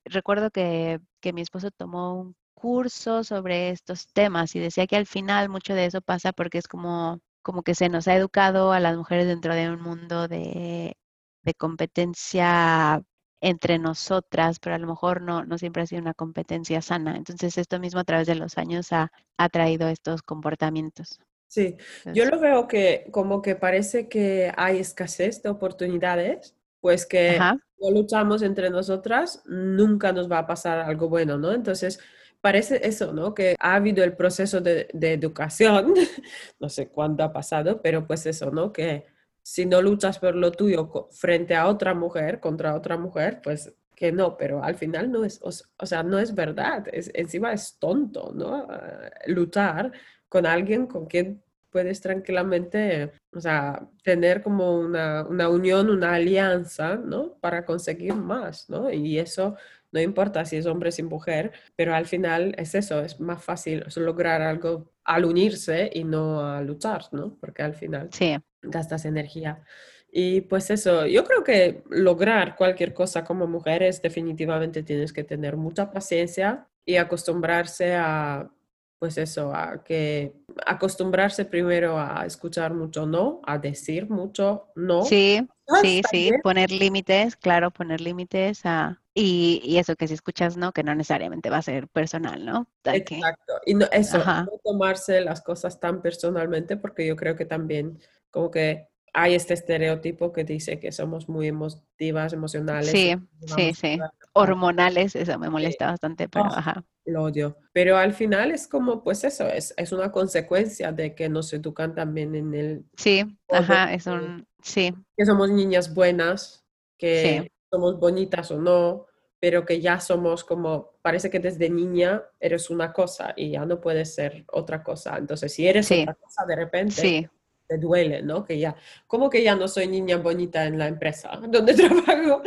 [0.05, 5.07] recuerdo que, que mi esposo tomó un curso sobre estos temas y decía que al
[5.07, 8.81] final mucho de eso pasa porque es como, como que se nos ha educado a
[8.81, 10.97] las mujeres dentro de un mundo de,
[11.43, 13.03] de competencia
[13.45, 17.15] entre nosotras, pero a lo mejor no, no siempre ha sido una competencia sana.
[17.15, 21.21] Entonces, esto mismo a través de los años ha, ha traído estos comportamientos.
[21.47, 21.77] Sí,
[22.15, 27.59] yo lo veo que como que parece que hay escasez de oportunidades, pues que Ajá.
[27.81, 31.53] no luchamos entre nosotras, nunca nos va a pasar algo bueno, ¿no?
[31.53, 32.01] Entonces,
[32.41, 33.35] parece eso, ¿no?
[33.35, 35.93] Que ha habido el proceso de, de educación,
[36.59, 38.73] no sé cuándo ha pasado, pero pues eso, ¿no?
[38.73, 39.05] Que
[39.45, 44.11] si no luchas por lo tuyo frente a otra mujer, contra otra mujer, pues que
[44.11, 48.67] no, pero al final no es, o, sea, no es verdad, encima es tonto, ¿no?
[48.69, 49.93] Ah, luchar
[50.29, 56.97] con alguien con quien puedes tranquilamente, o sea, tener como una, una unión, una alianza,
[56.97, 57.35] ¿no?
[57.41, 58.91] Para conseguir más, ¿no?
[58.91, 59.57] Y eso
[59.95, 63.85] no importa si es hombre o mujer, pero al final es eso, es más fácil
[63.95, 67.37] lograr algo al unirse y no a luchar, ¿no?
[67.41, 69.63] Porque al final Sí, gastas energía.
[70.11, 75.57] Y pues eso, yo creo que lograr cualquier cosa como mujeres definitivamente tienes que tener
[75.57, 78.51] mucha paciencia y acostumbrarse a,
[78.99, 80.35] pues eso, a que
[80.67, 85.05] acostumbrarse primero a escuchar mucho no, a decir mucho no.
[85.05, 85.47] sí,
[85.83, 89.01] sí, sí, poner límites, claro, poner límites a...
[89.15, 92.69] Y, y eso que si escuchas no, que no necesariamente va a ser personal, ¿no?
[92.85, 93.53] Exacto.
[93.65, 94.43] Y no, eso, Ajá.
[94.43, 97.99] no tomarse las cosas tan personalmente, porque yo creo que también
[98.31, 102.91] como que hay este estereotipo que dice que somos muy emotivas, emocionales.
[102.91, 103.15] sí,
[103.47, 103.99] sí, sí.
[104.33, 106.53] Hormonales, eso me molesta bastante, pero Oh.
[106.53, 106.85] ajá.
[107.07, 107.57] Lo odio.
[107.73, 111.95] Pero al final es como, pues eso, es, es una consecuencia de que nos educan
[111.95, 114.49] también en el Sí, ajá, es un...
[114.63, 116.65] Sí, que somos niñas buenas,
[116.99, 117.51] que Sí.
[117.75, 119.07] Somos bonitas o no,
[119.41, 123.81] pero que ya somos como, parece que desde niña eres una cosa y ya no
[123.81, 125.17] puedes ser otra cosa.
[125.19, 126.03] Entonces, si eres Sí.
[126.03, 127.29] otra cosa, de repente sí,
[127.67, 128.45] te duele, ¿no?
[128.45, 132.43] Que ya, ¿cómo que ya no soy niña bonita en la empresa donde trabajo?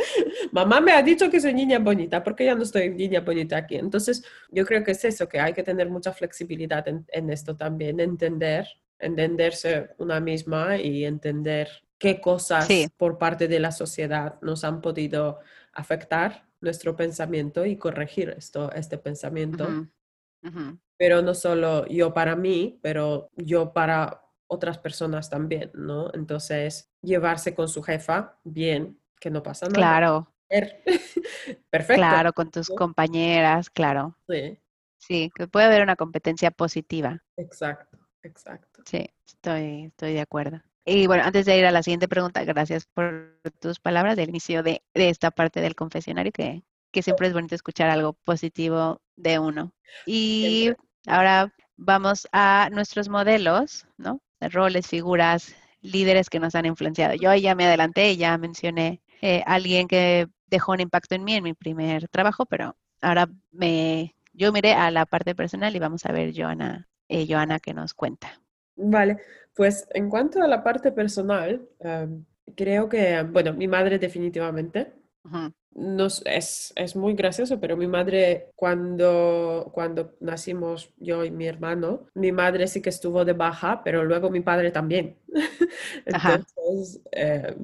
[0.52, 3.58] Mamá me ha dicho que soy niña bonita, ¿por qué ya no estoy niña bonita
[3.58, 3.76] aquí?
[3.76, 7.54] Entonces, yo creo que es eso, que hay que tener mucha flexibilidad en, en esto
[7.54, 8.66] también, entender,
[8.98, 12.88] entenderse una misma y entender qué cosas Sí.
[12.96, 15.40] por parte de la sociedad nos han podido
[15.72, 19.68] afectar nuestro pensamiento y corregir esto, este pensamiento
[20.96, 26.10] pero no solo yo para mí, pero yo para otras personas también, ¿no?
[26.14, 29.78] Entonces, llevarse con su jefa bien, que no pasa nada.
[29.78, 30.82] Claro, Er-
[31.70, 32.02] Perfecto.
[32.02, 32.76] claro, con tus ¿no?
[32.76, 34.16] compañeras, claro.
[34.28, 34.58] Sí,
[35.00, 37.22] Sí, que puede haber una competencia positiva.
[37.36, 38.82] exacto, exacto.
[38.84, 40.60] Sí, estoy, estoy de acuerdo.
[40.90, 44.62] Y bueno, antes de ir a la siguiente pregunta, gracias por tus palabras del inicio
[44.62, 49.38] de, de esta parte del confesionario, que, que siempre es bonito escuchar algo positivo de
[49.38, 49.74] uno.
[50.06, 50.70] Y
[51.06, 54.22] ahora vamos a nuestros modelos, ¿no?
[54.40, 57.14] Roles, figuras, líderes que nos han influenciado.
[57.14, 61.44] Yo ya me adelanté, ya mencioné eh, alguien que dejó un impacto en mí en
[61.44, 66.12] mi primer trabajo, pero ahora me, yo miré a la parte personal y vamos a
[66.12, 68.40] ver, Joana, eh, Joana, que nos cuenta.
[68.78, 69.18] Vale,
[69.54, 72.24] pues en cuanto a la parte personal, em,
[72.56, 74.92] creo que, bueno, mi madre definitivamente.
[75.24, 75.52] Ujú.
[75.74, 82.06] Nos, es, es muy gracioso, pero mi madre, cuando, cuando nacimos yo y mi hermano,
[82.14, 85.18] mi madre sí que estuvo de baja, pero luego mi padre también.
[86.12, 86.40] Ajá.
[86.56, 87.54] Entonces, eh,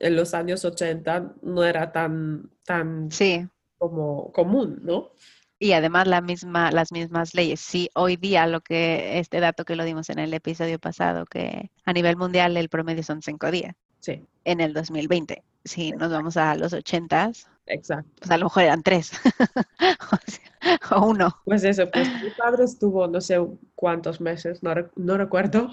[0.00, 5.12] en los años 80 no era tan, tan Sí, como común, ¿no?
[5.60, 7.60] Y además la misma, las mismas leyes.
[7.60, 11.70] Sí, hoy día lo que, este dato que lo dimos en el episodio pasado, que
[11.84, 15.44] a nivel mundial el promedio son cinco días Sí, en el 2020.
[15.62, 18.10] Si nos vamos a los ochentas, exacto.
[18.18, 19.12] pues a lo mejor eran tres
[20.12, 21.36] o, sea, o uno.
[21.44, 23.38] Pues eso, pues mi padre estuvo no sé
[23.74, 25.70] cuántos meses, no, no recuerdo,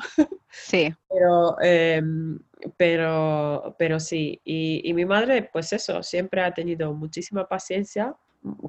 [0.51, 2.39] Sí, Pero, em,
[2.75, 8.13] pero, pero sí, y, y mi madre, pues eso, siempre ha tenido muchísima paciencia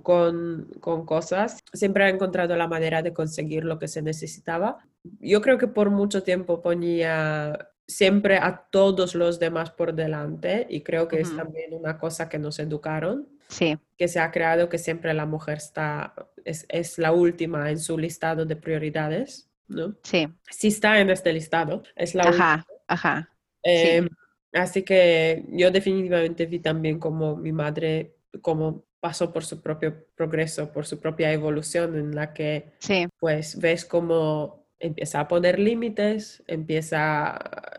[0.02, 4.78] con, con cosas, siempre ha encontrado la manera de conseguir lo que se necesitaba,
[5.20, 10.82] yo creo que por mucho tiempo ponía siempre a todos los demás por delante y
[10.82, 13.28] creo que es también una cosa que nos educaron.
[13.48, 13.78] Sí.
[13.96, 16.14] Que se ha creado que siempre la mujer está,
[16.44, 19.96] es, es la última en su listado de prioridades, ¿no?
[20.02, 20.28] Sí.
[20.50, 23.32] Sí está en este listado, es la Ajá, ajá.
[23.62, 24.06] Eh,
[24.52, 30.72] Así que yo definitivamente vi también como mi madre, como pasó por su propio progreso,
[30.72, 33.06] por su propia evolución en la que sí.
[33.18, 37.38] pues ves cómo empieza a poner límites, empieza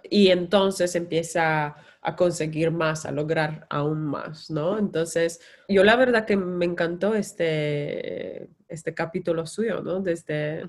[0.10, 4.78] y entonces empieza a conseguir más, a lograr aún más, ¿no?
[4.78, 10.00] Entonces, yo la verdad que me encantó este, este capítulo suyo, ¿no?
[10.00, 10.66] Desde,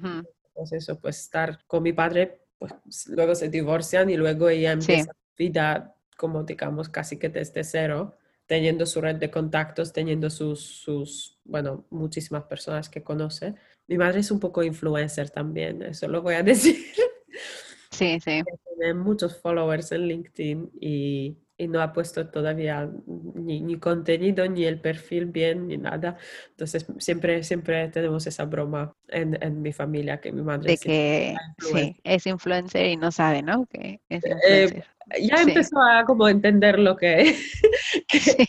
[0.53, 2.73] pues eso, pues estar con mi padre, pues
[3.09, 8.15] luego se divorcian y luego ella empieza vida como digamos casi que desde cero,
[8.51, 13.55] teniendo su red de contactos, teniendo sus, sus, bueno, muchísimas personas que conoce.
[13.87, 16.75] Mi madre es un poco influencer también, eso lo voy a decir.
[17.93, 18.43] Sí, sí.
[18.77, 22.91] Tiene muchos followers en LinkedIn y, y no ha puesto todavía
[23.35, 26.17] ni, ni, contenido, ni el perfil bien, ni nada.
[26.49, 31.37] Entonces, siempre, siempre tenemos esa broma en, en mi familia que mi madre de que
[31.59, 33.67] sí, es influencer y no sabe, ¿no?
[33.67, 34.85] Que es eh, influencer.
[35.11, 37.37] Eh, ya empezó a como entender lo que,
[38.09, 38.49] que,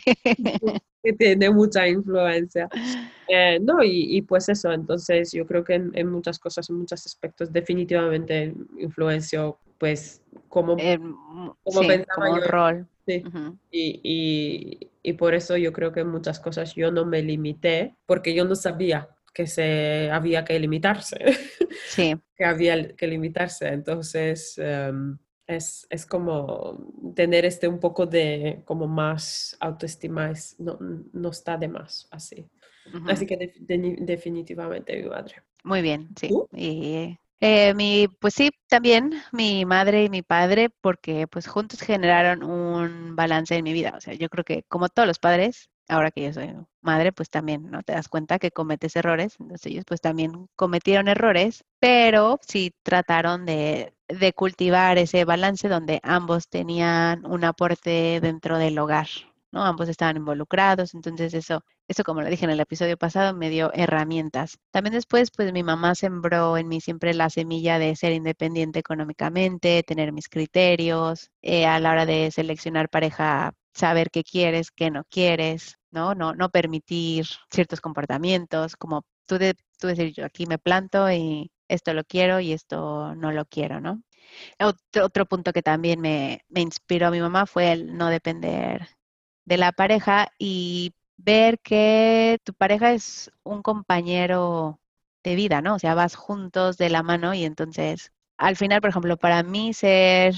[1.04, 2.70] que tiene mucha influencia.
[3.34, 6.76] Eh, no, y, y, pues eso, entonces yo creo que en, en, muchas cosas, en
[6.76, 12.48] muchos aspectos, definitivamente influenció, pues, como, eh, como, sí, pensaba como yo.
[12.48, 12.88] rol.
[13.08, 13.24] Sí.
[13.26, 13.58] Uh -huh.
[13.72, 17.96] y, y, y, por eso yo creo que en muchas cosas yo no me limité,
[18.06, 21.18] porque yo no sabía que se había que limitarse.
[21.88, 22.14] Sí.
[22.36, 23.70] que había que limitarse.
[23.70, 25.18] Entonces, um,
[25.52, 30.78] es, es, como tener este un poco de como más autoestima, es, no,
[31.14, 32.50] no está de más así.
[32.88, 33.12] Uh -huh.
[33.12, 35.44] Así que de, de, definitivamente mi madre.
[35.64, 36.30] Muy bien, sí.
[36.54, 42.44] Y eh, mi, pues sí, también mi madre y mi padre, porque pues juntos generaron
[42.44, 43.94] un balance en mi vida.
[43.98, 47.30] O sea, yo creo que como todos los padres, ahora que yo soy madre, pues
[47.30, 47.84] también, ¿no?
[47.84, 53.46] Te das cuenta que cometes errores, entonces ellos pues también cometieron errores, pero sí trataron
[53.46, 53.94] de,
[54.36, 59.08] cultivar ese balance donde ambos tenían un aporte dentro del hogar,
[59.52, 59.64] ¿no?
[59.66, 63.72] Ambos estaban involucrados, entonces eso, eso como lo dije en el episodio pasado, me dio
[63.74, 64.58] herramientas.
[64.72, 69.84] También después, pues mi mamá sembró en mí siempre la semilla de ser independiente económicamente,
[69.84, 75.04] tener mis criterios, eh, a la hora de seleccionar pareja, saber qué quieres, qué no
[75.10, 76.16] quieres, ¿no?
[76.16, 81.52] No, no permitir ciertos comportamientos, como tú, de, tú decir, yo aquí me planto y
[81.68, 84.02] esto lo quiero y esto no lo quiero, ¿no?
[84.60, 88.88] Otro, otro punto que también me, me inspiró a mi mamá fue el no depender
[89.46, 94.80] de la pareja y ver que tu pareja es un compañero
[95.24, 95.76] de vida, ¿no?
[95.76, 99.74] O sea, vas juntos de la mano y entonces, al final, por ejemplo, para mí
[99.74, 100.36] ser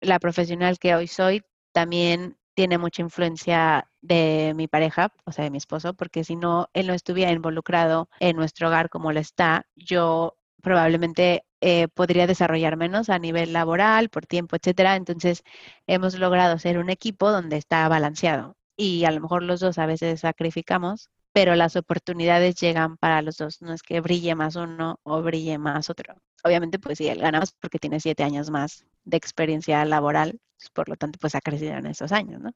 [0.00, 1.42] la profesional que hoy soy
[1.72, 6.68] también tiene mucha influencia de mi pareja, o sea, de mi esposo, porque si no,
[6.72, 12.76] él no estuviera involucrado en nuestro hogar como lo está, yo probablemente eh, podría desarrollar
[12.76, 14.96] menos a nivel laboral, por tiempo, etcétera.
[14.96, 15.44] Entonces,
[15.86, 19.86] hemos logrado ser un equipo donde está balanceado y a lo mejor los dos a
[19.86, 23.62] veces sacrificamos, pero las oportunidades llegan para los dos.
[23.62, 26.16] No es que brille más uno o brille más otro.
[26.42, 30.70] Obviamente, pues sí, él gana más porque tiene siete años más de experiencia laboral, pues,
[30.70, 32.52] por lo tanto, pues ha crecido en esos años, ¿no?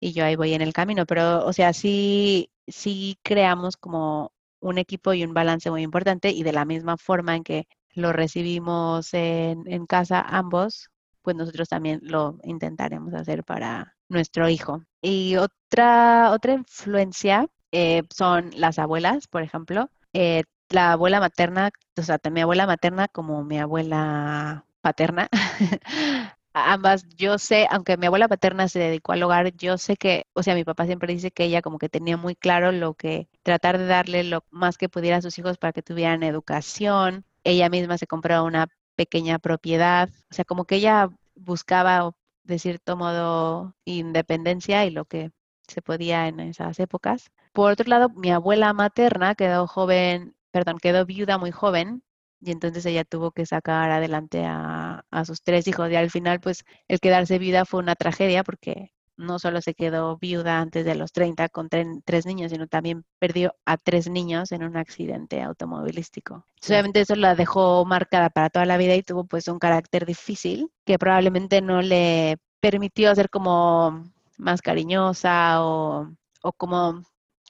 [0.00, 4.78] Y yo ahí voy en el camino, pero, o sea, sí, sí creamos como un
[4.78, 9.14] equipo y un balance muy importante y de la misma forma en que lo recibimos
[9.14, 10.90] en, en casa ambos,
[11.22, 14.82] pues nosotros también lo intentaremos hacer para nuestro hijo.
[15.02, 19.90] Y otra, otra influencia eh, son las abuelas, por ejemplo.
[20.12, 25.28] Eh, la abuela materna, o sea, mi abuela materna como mi abuela paterna,
[26.52, 30.42] ambas, yo sé, aunque mi abuela paterna se dedicó al hogar, yo sé que, o
[30.42, 33.78] sea, mi papá siempre dice que ella como que tenía muy claro lo que, tratar
[33.78, 37.24] de darle lo más que pudiera a sus hijos para que tuvieran educación.
[37.44, 42.12] Ella misma se compró una pequeña propiedad, o sea, como que ella buscaba
[42.44, 45.32] de cierto modo independencia y lo que
[45.66, 47.30] se podía en esas épocas.
[47.52, 52.02] Por otro lado, mi abuela materna quedó joven, perdón, quedó viuda muy joven
[52.44, 56.40] y entonces ella tuvo que sacar adelante a, a, sus tres hijos y al final
[56.40, 60.94] pues el quedarse viuda fue una tragedia porque no solo se quedó viuda antes de
[60.94, 65.42] los 30 con tres, tres niños, sino también perdió a tres niños en un accidente
[65.42, 66.46] automovilístico.
[66.56, 70.04] Entonces, obviamente eso la dejó marcada para toda la vida y tuvo pues un carácter
[70.06, 76.10] difícil que probablemente no le permitió ser como más cariñosa o,
[76.42, 77.02] o como,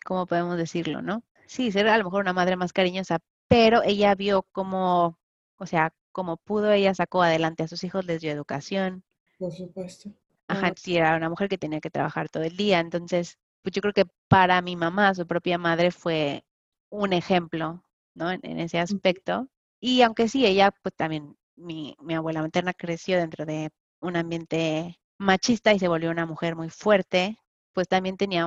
[0.04, 1.22] ¿cómo podemos decirlo, no?
[1.46, 3.18] Sí, ser a lo mejor una madre más cariñosa,
[3.48, 5.18] pero ella vio como,
[5.58, 9.04] o sea, como pudo, ella sacó adelante a sus hijos, les dio educación.
[9.38, 10.10] Por supuesto.
[10.48, 12.80] Ajá, sí, era una mujer que tenía que trabajar todo el día.
[12.80, 16.44] Entonces, pues yo creo que para mi mamá, su propia madre, fue
[16.90, 17.82] un ejemplo,
[18.14, 18.30] ¿no?
[18.30, 19.48] En, en ese aspecto.
[19.80, 23.70] Y aunque sí, ella, pues también, mi, mi abuela materna creció dentro de
[24.00, 27.38] un ambiente machista y se volvió una mujer muy fuerte,
[27.72, 28.46] pues también tenía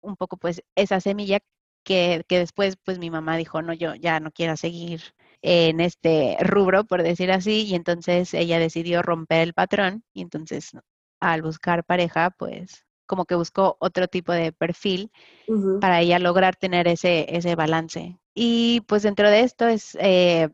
[0.00, 1.40] un poco pues esa semilla
[1.84, 5.02] que, que, después pues mi mamá dijo, no, yo ya no quiero seguir
[5.42, 10.72] en este rubro, por decir así, y entonces ella decidió romper el patrón y entonces
[11.20, 15.10] al buscar pareja, pues como que buscó otro tipo de perfil
[15.46, 15.80] uh -huh.
[15.80, 18.18] para ella lograr tener ese, ese balance.
[18.34, 20.48] Y pues dentro de esto es eh,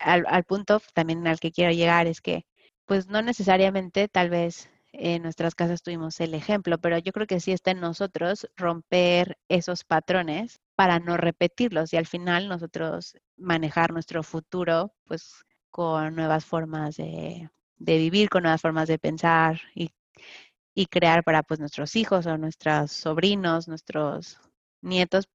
[0.00, 2.46] al, al, punto también al que quiero llegar, es que
[2.86, 7.40] pues no necesariamente tal vez en nuestras casas tuvimos el ejemplo, pero yo creo que
[7.40, 13.92] sí está en nosotros romper esos patrones para no repetirlos y al final nosotros manejar
[13.92, 19.90] nuestro futuro pues con nuevas formas de, de vivir, con nuevas formas de pensar y
[20.74, 24.40] y crear para pues nuestros hijos o nuestros sobrinos, nuestros
[24.80, 25.28] nietos,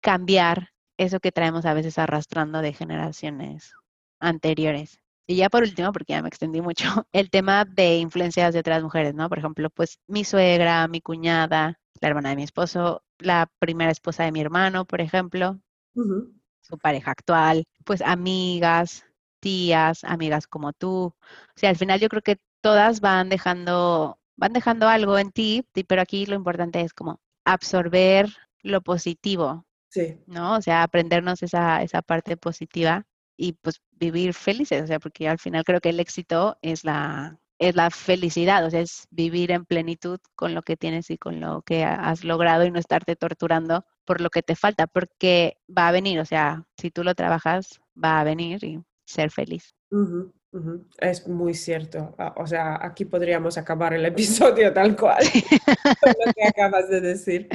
[0.00, 3.74] cambiar eso que traemos a veces arrastrando de generaciones
[4.18, 4.98] anteriores.
[5.26, 8.82] Y ya por último, porque ya me extendí mucho, el tema de influencias de otras
[8.82, 9.28] mujeres, ¿no?
[9.28, 14.24] Por ejemplo, pues mi suegra, mi cuñada, la hermana de mi esposo, la primera esposa
[14.24, 15.58] de mi hermano, por ejemplo,
[15.94, 16.32] uh -huh.
[16.60, 19.04] su pareja actual, pues amigas,
[19.40, 21.06] tías, amigas como tú.
[21.06, 21.14] O
[21.56, 26.02] sea, al final yo creo que todas van dejando van dejando algo en ti, pero
[26.02, 28.28] aquí lo importante es como absorber
[28.62, 30.20] lo positivo, sí.
[30.26, 30.56] ¿no?
[30.56, 35.38] O sea, aprendernos esa, esa parte positiva y pues vivir felices, o sea, porque al
[35.38, 39.64] final creo que el éxito es la, es la felicidad, o sea, es vivir en
[39.64, 43.84] plenitud con lo que tienes y con lo que has logrado y no estarte torturando
[44.04, 47.80] por lo que te falta, porque va a venir, o sea, si tú lo trabajas,
[48.02, 49.74] va a venir y ser feliz.
[49.90, 50.32] Uh -huh.
[50.52, 50.84] Uh -huh.
[50.98, 52.14] Es muy cierto.
[52.18, 55.22] Ah, o sea, aquí podríamos acabar el episodio tal cual.
[55.22, 57.48] lo que acabas de decir.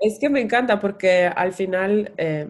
[0.00, 2.48] Es que me encanta porque al final, eh,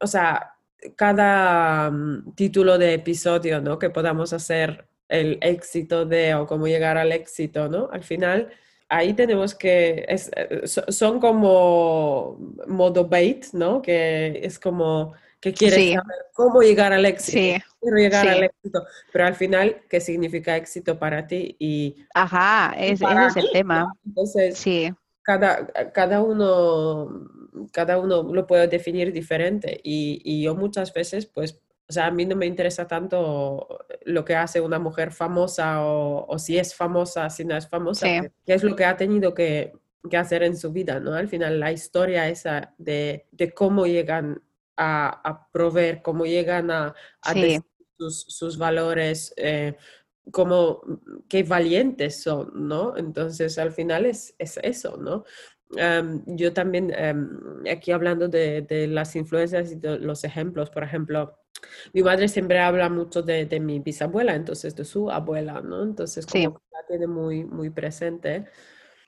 [0.00, 0.54] o sea,
[0.96, 3.78] cada um, título de episodio, ¿no?
[3.78, 7.88] Que podamos hacer el éxito de o cómo llegar al éxito, ¿no?
[7.92, 8.50] Al final,
[8.88, 10.30] ahí tenemos que, es,
[10.88, 13.82] son como modo bait, ¿no?
[13.82, 15.94] Que es como que quieres sí.
[15.94, 17.38] saber cómo llegar al éxito.
[17.38, 17.62] Sí.
[17.80, 18.28] Quiero llegar sí.
[18.28, 18.84] al éxito.
[19.12, 21.56] Pero al final, ¿qué significa éxito para ti?
[21.58, 23.92] Y Ajá, es, para ese es el tema.
[24.04, 24.92] Entonces, sí.
[25.22, 27.28] cada, cada, uno,
[27.72, 29.80] cada uno lo puede definir diferente.
[29.84, 34.24] Y, y, yo muchas veces, pues, o sea, a mí no me interesa tanto lo
[34.24, 38.28] que hace una mujer famosa o, o si es famosa, si no es famosa, sí.
[38.44, 39.72] qué es lo que ha tenido que,
[40.08, 41.14] que hacer en su vida, ¿no?
[41.14, 44.42] Al final, la historia esa de, de cómo llegan
[44.76, 47.60] a, a proveer, cómo llegan a, a sí.
[47.96, 49.76] sus, sus, valores, eh,
[50.32, 50.82] como
[51.28, 52.96] qué valientes son, ¿no?
[52.96, 55.24] Entonces, al final es, es eso, ¿no?
[55.70, 60.84] Um, yo también, um, aquí hablando de, de, las influencias y de los ejemplos, por
[60.84, 61.36] ejemplo,
[61.92, 65.82] mi madre siempre habla mucho de, de mi bisabuela, entonces de su abuela, ¿no?
[65.82, 66.64] Entonces, como sí.
[66.72, 68.46] la tiene muy, muy presente.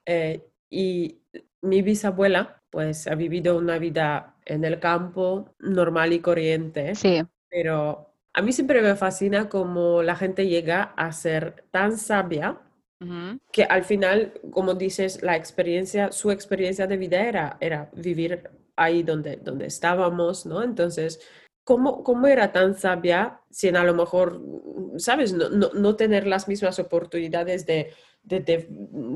[0.07, 1.21] Eh, y
[1.63, 6.95] mi bisabuela, pues, ha vivido una vida en el campo normal y corriente.
[6.95, 7.23] Sí.
[7.49, 12.61] Pero a mí siempre me fascina cómo la gente llega a ser tan sabia
[13.01, 13.41] uh -huh.
[13.53, 19.03] que al final, como dices, la experiencia, su experiencia de vida era, era vivir ahí
[19.03, 20.63] donde, donde estábamos, ¿no?
[20.63, 21.21] Entonces,
[21.69, 24.41] ¿cómo, ¿cómo era tan sabia sin a lo mejor,
[24.97, 27.93] sabes, no, no, no tener las mismas oportunidades de,
[28.23, 28.65] de, de,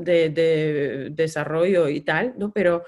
[0.03, 2.51] de, de desarrollo y tal, ¿no?
[2.51, 2.83] Pero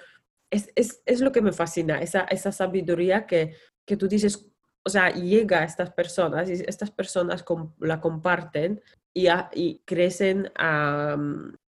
[0.51, 3.55] es, es, es, lo que me fascina, esa, esa sabiduría que,
[3.87, 4.47] que tú dices,
[4.83, 8.83] o sea, llega a estas personas y estas personas com, la comparten
[9.15, 11.17] y, a, y crecen a,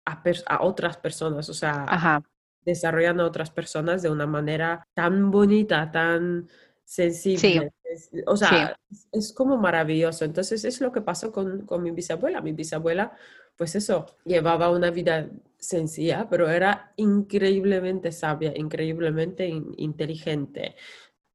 [0.05, 2.22] a, per, a, otras personas, o sea, Ajá.
[2.66, 6.51] desarrollan a otras personas de una manera tan bonita, tan
[6.89, 7.70] sensible.
[7.95, 8.22] Sí.
[8.26, 8.97] O sea, sí.
[8.97, 10.24] es, es, como maravilloso.
[10.24, 12.41] Entonces, es lo que pasó con, con mi bisabuela.
[12.41, 13.12] Mi bisabuela,
[13.57, 15.28] pues eso, llevaba una vida
[15.59, 20.76] sencilla, pero era increíblemente sabia, increíblemente in, inteligente.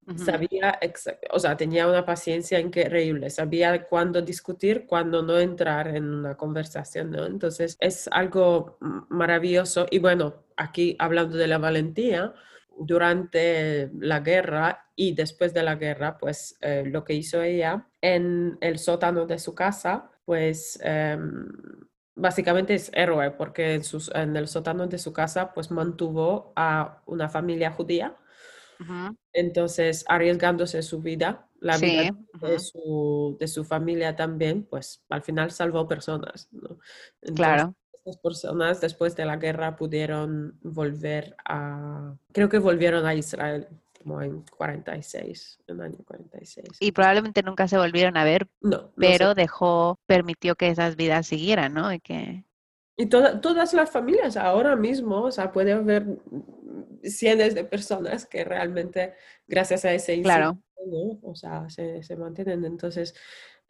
[0.08, 0.18] Uh -huh.
[0.18, 0.80] Sabía,
[1.32, 7.12] o sea, tenía una paciencia increíble, sabía cuándo discutir, cuándo no entrar en una conversación,
[7.12, 7.26] ¿no?
[7.28, 8.78] Entonces, es algo
[9.10, 9.86] maravilloso.
[9.92, 12.34] Y bueno, aquí hablando de la valentía,
[12.80, 18.58] durante la guerra y después de la guerra, pues eh, lo que hizo ella en
[18.62, 21.18] el sótano de su casa, pues eh,
[22.16, 27.02] básicamente es héroe porque en, sus, en, el sótano de su casa pues mantuvo a
[27.06, 28.16] una familia judía.
[28.80, 29.18] Uh -huh.
[29.34, 35.52] Entonces, arriesgándose su vida, la vida de su, de su familia también, pues al final
[35.52, 36.78] salvó personas, ¿no?
[37.22, 37.76] Entonces, claro.
[38.06, 43.68] Estas personas después de la guerra pudieron volver a, creo que volvieron a Israel
[44.02, 46.68] como en 46, en el año 46.
[46.82, 48.92] Y probablemente nunca se volvieron a ver, No, no sé.
[48.98, 51.94] pero dejó, permitió que esas vidas siguieran, ¿no?
[51.94, 52.44] Y que,
[52.98, 56.06] Y toda- todas las familias ahora mismo, o sea, puede haber
[57.04, 59.14] cientos de personas que realmente,
[59.48, 61.30] gracias a ese claro, incidente, ¿no?
[61.30, 62.66] O sea, se, se mantienen.
[62.66, 63.16] Entonces,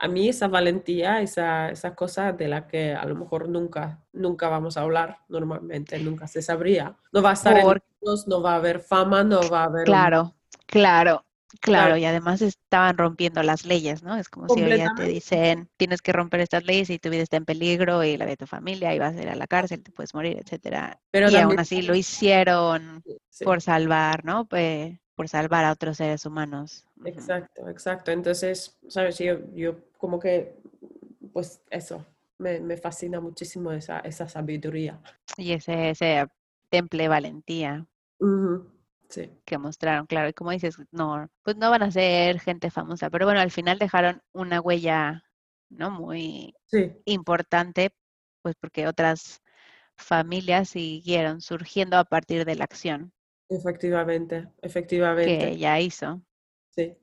[0.04, 4.50] a mí esa valentía, esa, esa cosa de la que a lo mejor nunca, nunca
[4.50, 6.98] vamos a hablar normalmente, nunca se sabría.
[7.14, 9.80] No va a estar en libros, no va a haber fama, no va a haber
[9.84, 9.86] un...
[9.86, 10.36] claro,
[10.66, 11.24] claro,
[11.62, 14.18] claro, y además estaban rompiendo las leyes, ¿no?
[14.18, 17.24] Es como si hoy ya te dicen, tienes que romper estas leyes y tu vida
[17.24, 19.84] está en peligro y la de tu familia y vas a ir a la cárcel,
[19.84, 21.00] te puedes morir, etcétera.
[21.12, 23.46] Pero Y aún así lo hicieron sí.
[23.46, 24.50] por salvar, ¿no?
[24.50, 26.86] Pues, por salvar a otros seres humanos.
[27.06, 28.12] Exacto, exacto.
[28.12, 30.58] Entonces, sabes, yo, yo como que,
[31.32, 32.06] pues eso,
[32.38, 35.02] me, me fascina muchísimo esa, esa sabiduría.
[35.38, 36.26] Y ese, ese
[36.70, 37.86] temple valentía
[39.10, 43.10] Sí, que mostraron, claro, y como dices, no, pues no van a ser gente famosa,
[43.10, 45.24] pero bueno, al final dejaron una huella,
[45.70, 45.92] ¿no?
[45.92, 47.92] Muy sí, importante,
[48.42, 49.42] pues porque otras
[49.98, 53.14] familias siguieron surgiendo a partir de la acción
[53.50, 56.22] efectivamente, efectivamente, que ella hizo.
[56.72, 56.98] sí.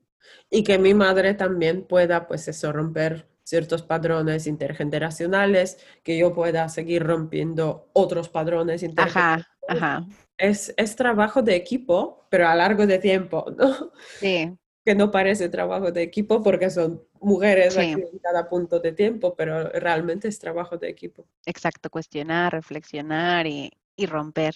[0.49, 6.69] Y que mi madre también pueda, pues eso, romper ciertos padrones intergeneracionales, que yo pueda
[6.69, 9.25] seguir rompiendo otros padrones intergeneracionales.
[9.25, 10.05] Ajá, ajá,
[10.37, 13.91] Es, es trabajo de equipo, pero a largo de tiempo, ¿no?
[14.19, 18.79] sí, que no parece trabajo de equipo porque son mujeres sí, aquí en cada punto
[18.79, 21.25] de tiempo, pero realmente es trabajo de equipo.
[21.45, 24.55] exacto, cuestionar, reflexionar y, y romper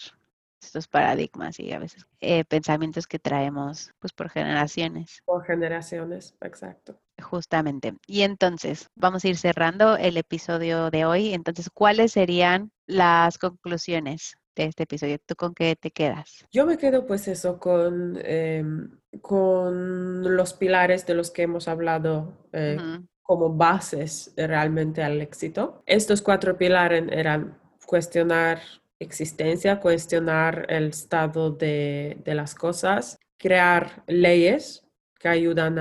[0.66, 5.22] estos paradigmas y a veces eh, pensamientos que traemos pues por generaciones.
[5.26, 7.00] Por generaciones, exacto.
[7.22, 7.96] Justamente.
[8.08, 11.34] Y entonces, vamos a ir cerrando el episodio de hoy.
[11.34, 15.18] Entonces, ¿cuáles serían las conclusiones de este episodio?
[15.26, 16.46] ¿Tú con qué te quedas?
[16.52, 22.48] Yo me quedo pues eso con, em, con los pilares de los que hemos hablado
[22.52, 22.78] eh,
[23.24, 25.82] como bases realmente al éxito.
[25.86, 28.60] Estos cuatro pilares eran cuestionar
[29.06, 34.86] existencia, cuestionar el estado de, las cosas, crear leyes
[35.20, 35.80] que ayudan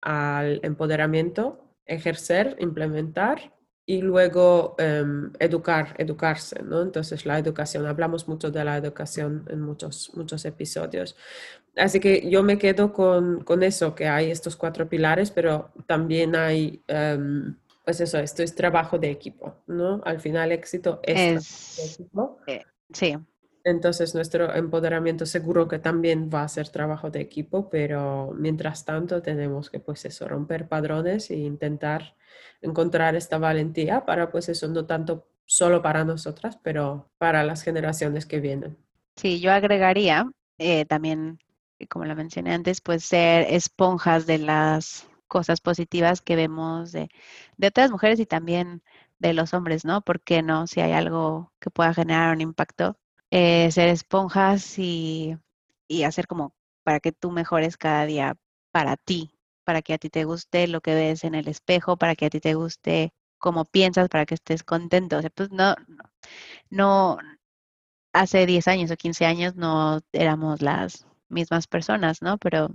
[0.00, 3.52] al empoderamiento, ejercer, implementar
[3.88, 6.82] y luego em, educar, educarse, ¿no?
[6.82, 11.16] Entonces la educación, hablamos mucho de la educación en muchos, muchos episodios.
[11.76, 16.34] Así que yo me quedo con, con eso, que hay estos cuatro pilares, pero también
[16.34, 17.56] hay, em,
[17.86, 20.02] pues eso, esto es trabajo de equipo, ¿no?
[20.04, 22.40] Al final éxito es de equipo.
[22.46, 23.16] eh, sí,
[23.64, 29.22] Entonces nuestro empoderamiento seguro que también va a ser trabajo de equipo, pero mientras tanto
[29.22, 32.16] tenemos que pues eso, romper padrones e intentar
[32.62, 38.26] encontrar esta valentía para pues eso, no tanto solo para nosotras, pero para las generaciones
[38.26, 38.78] que vienen.
[39.16, 41.38] sí, yo agregaría eh, también,
[41.88, 47.08] como lo mencioné antes, pues ser esponjas de las cosas positivas que vemos de,
[47.56, 48.82] de otras mujeres y también
[49.18, 50.02] de los hombres, ¿no?
[50.02, 50.66] ¿Por qué no?
[50.66, 52.98] Si hay algo que pueda generar un impacto,
[53.30, 55.36] eh, ser esponjas y,
[55.88, 56.54] y hacer como
[56.84, 58.36] para que tú mejores cada día
[58.70, 59.32] para ti,
[59.64, 62.30] para que a ti te guste lo que ves en el espejo, para que a
[62.30, 65.18] ti te guste cómo piensas, para que estés contento.
[65.18, 66.04] O sea, pues no, no,
[66.70, 67.18] no,
[68.12, 72.38] hace 10 años o 15 años no éramos las mismas personas, ¿no?
[72.38, 72.70] Pero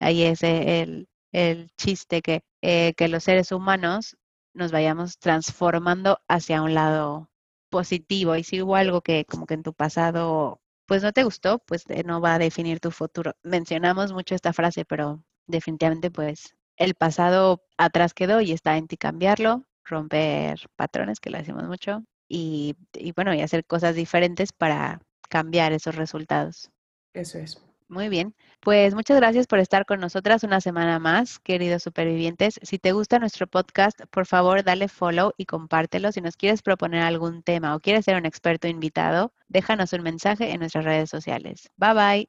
[0.00, 4.16] ahí es el, el chiste que, eh, que los seres humanos
[4.54, 7.30] nos vayamos transformando hacia un lado
[7.68, 8.36] positivo.
[8.36, 11.84] Y si hubo algo que como que en tu pasado pues no te gustó, pues
[11.90, 13.34] eh, no va a definir tu futuro.
[13.42, 18.96] Mencionamos mucho esta frase, pero definitivamente pues el pasado atrás quedó y está en ti
[18.96, 25.00] cambiarlo, romper patrones, que lo decimos mucho, y, y bueno, y hacer cosas diferentes para
[25.28, 26.70] cambiar esos resultados.
[27.12, 27.62] Eso es.
[27.88, 32.58] Muy bien, pues muchas gracias por estar con nosotras una semana más, queridos supervivientes.
[32.62, 36.10] Si te gusta nuestro podcast, por favor dale follow y compártelo.
[36.10, 40.50] Si nos quieres proponer algún tema o quieres ser un experto invitado, déjanos un mensaje
[40.50, 41.70] en nuestras redes sociales.
[41.76, 42.28] Bye bye.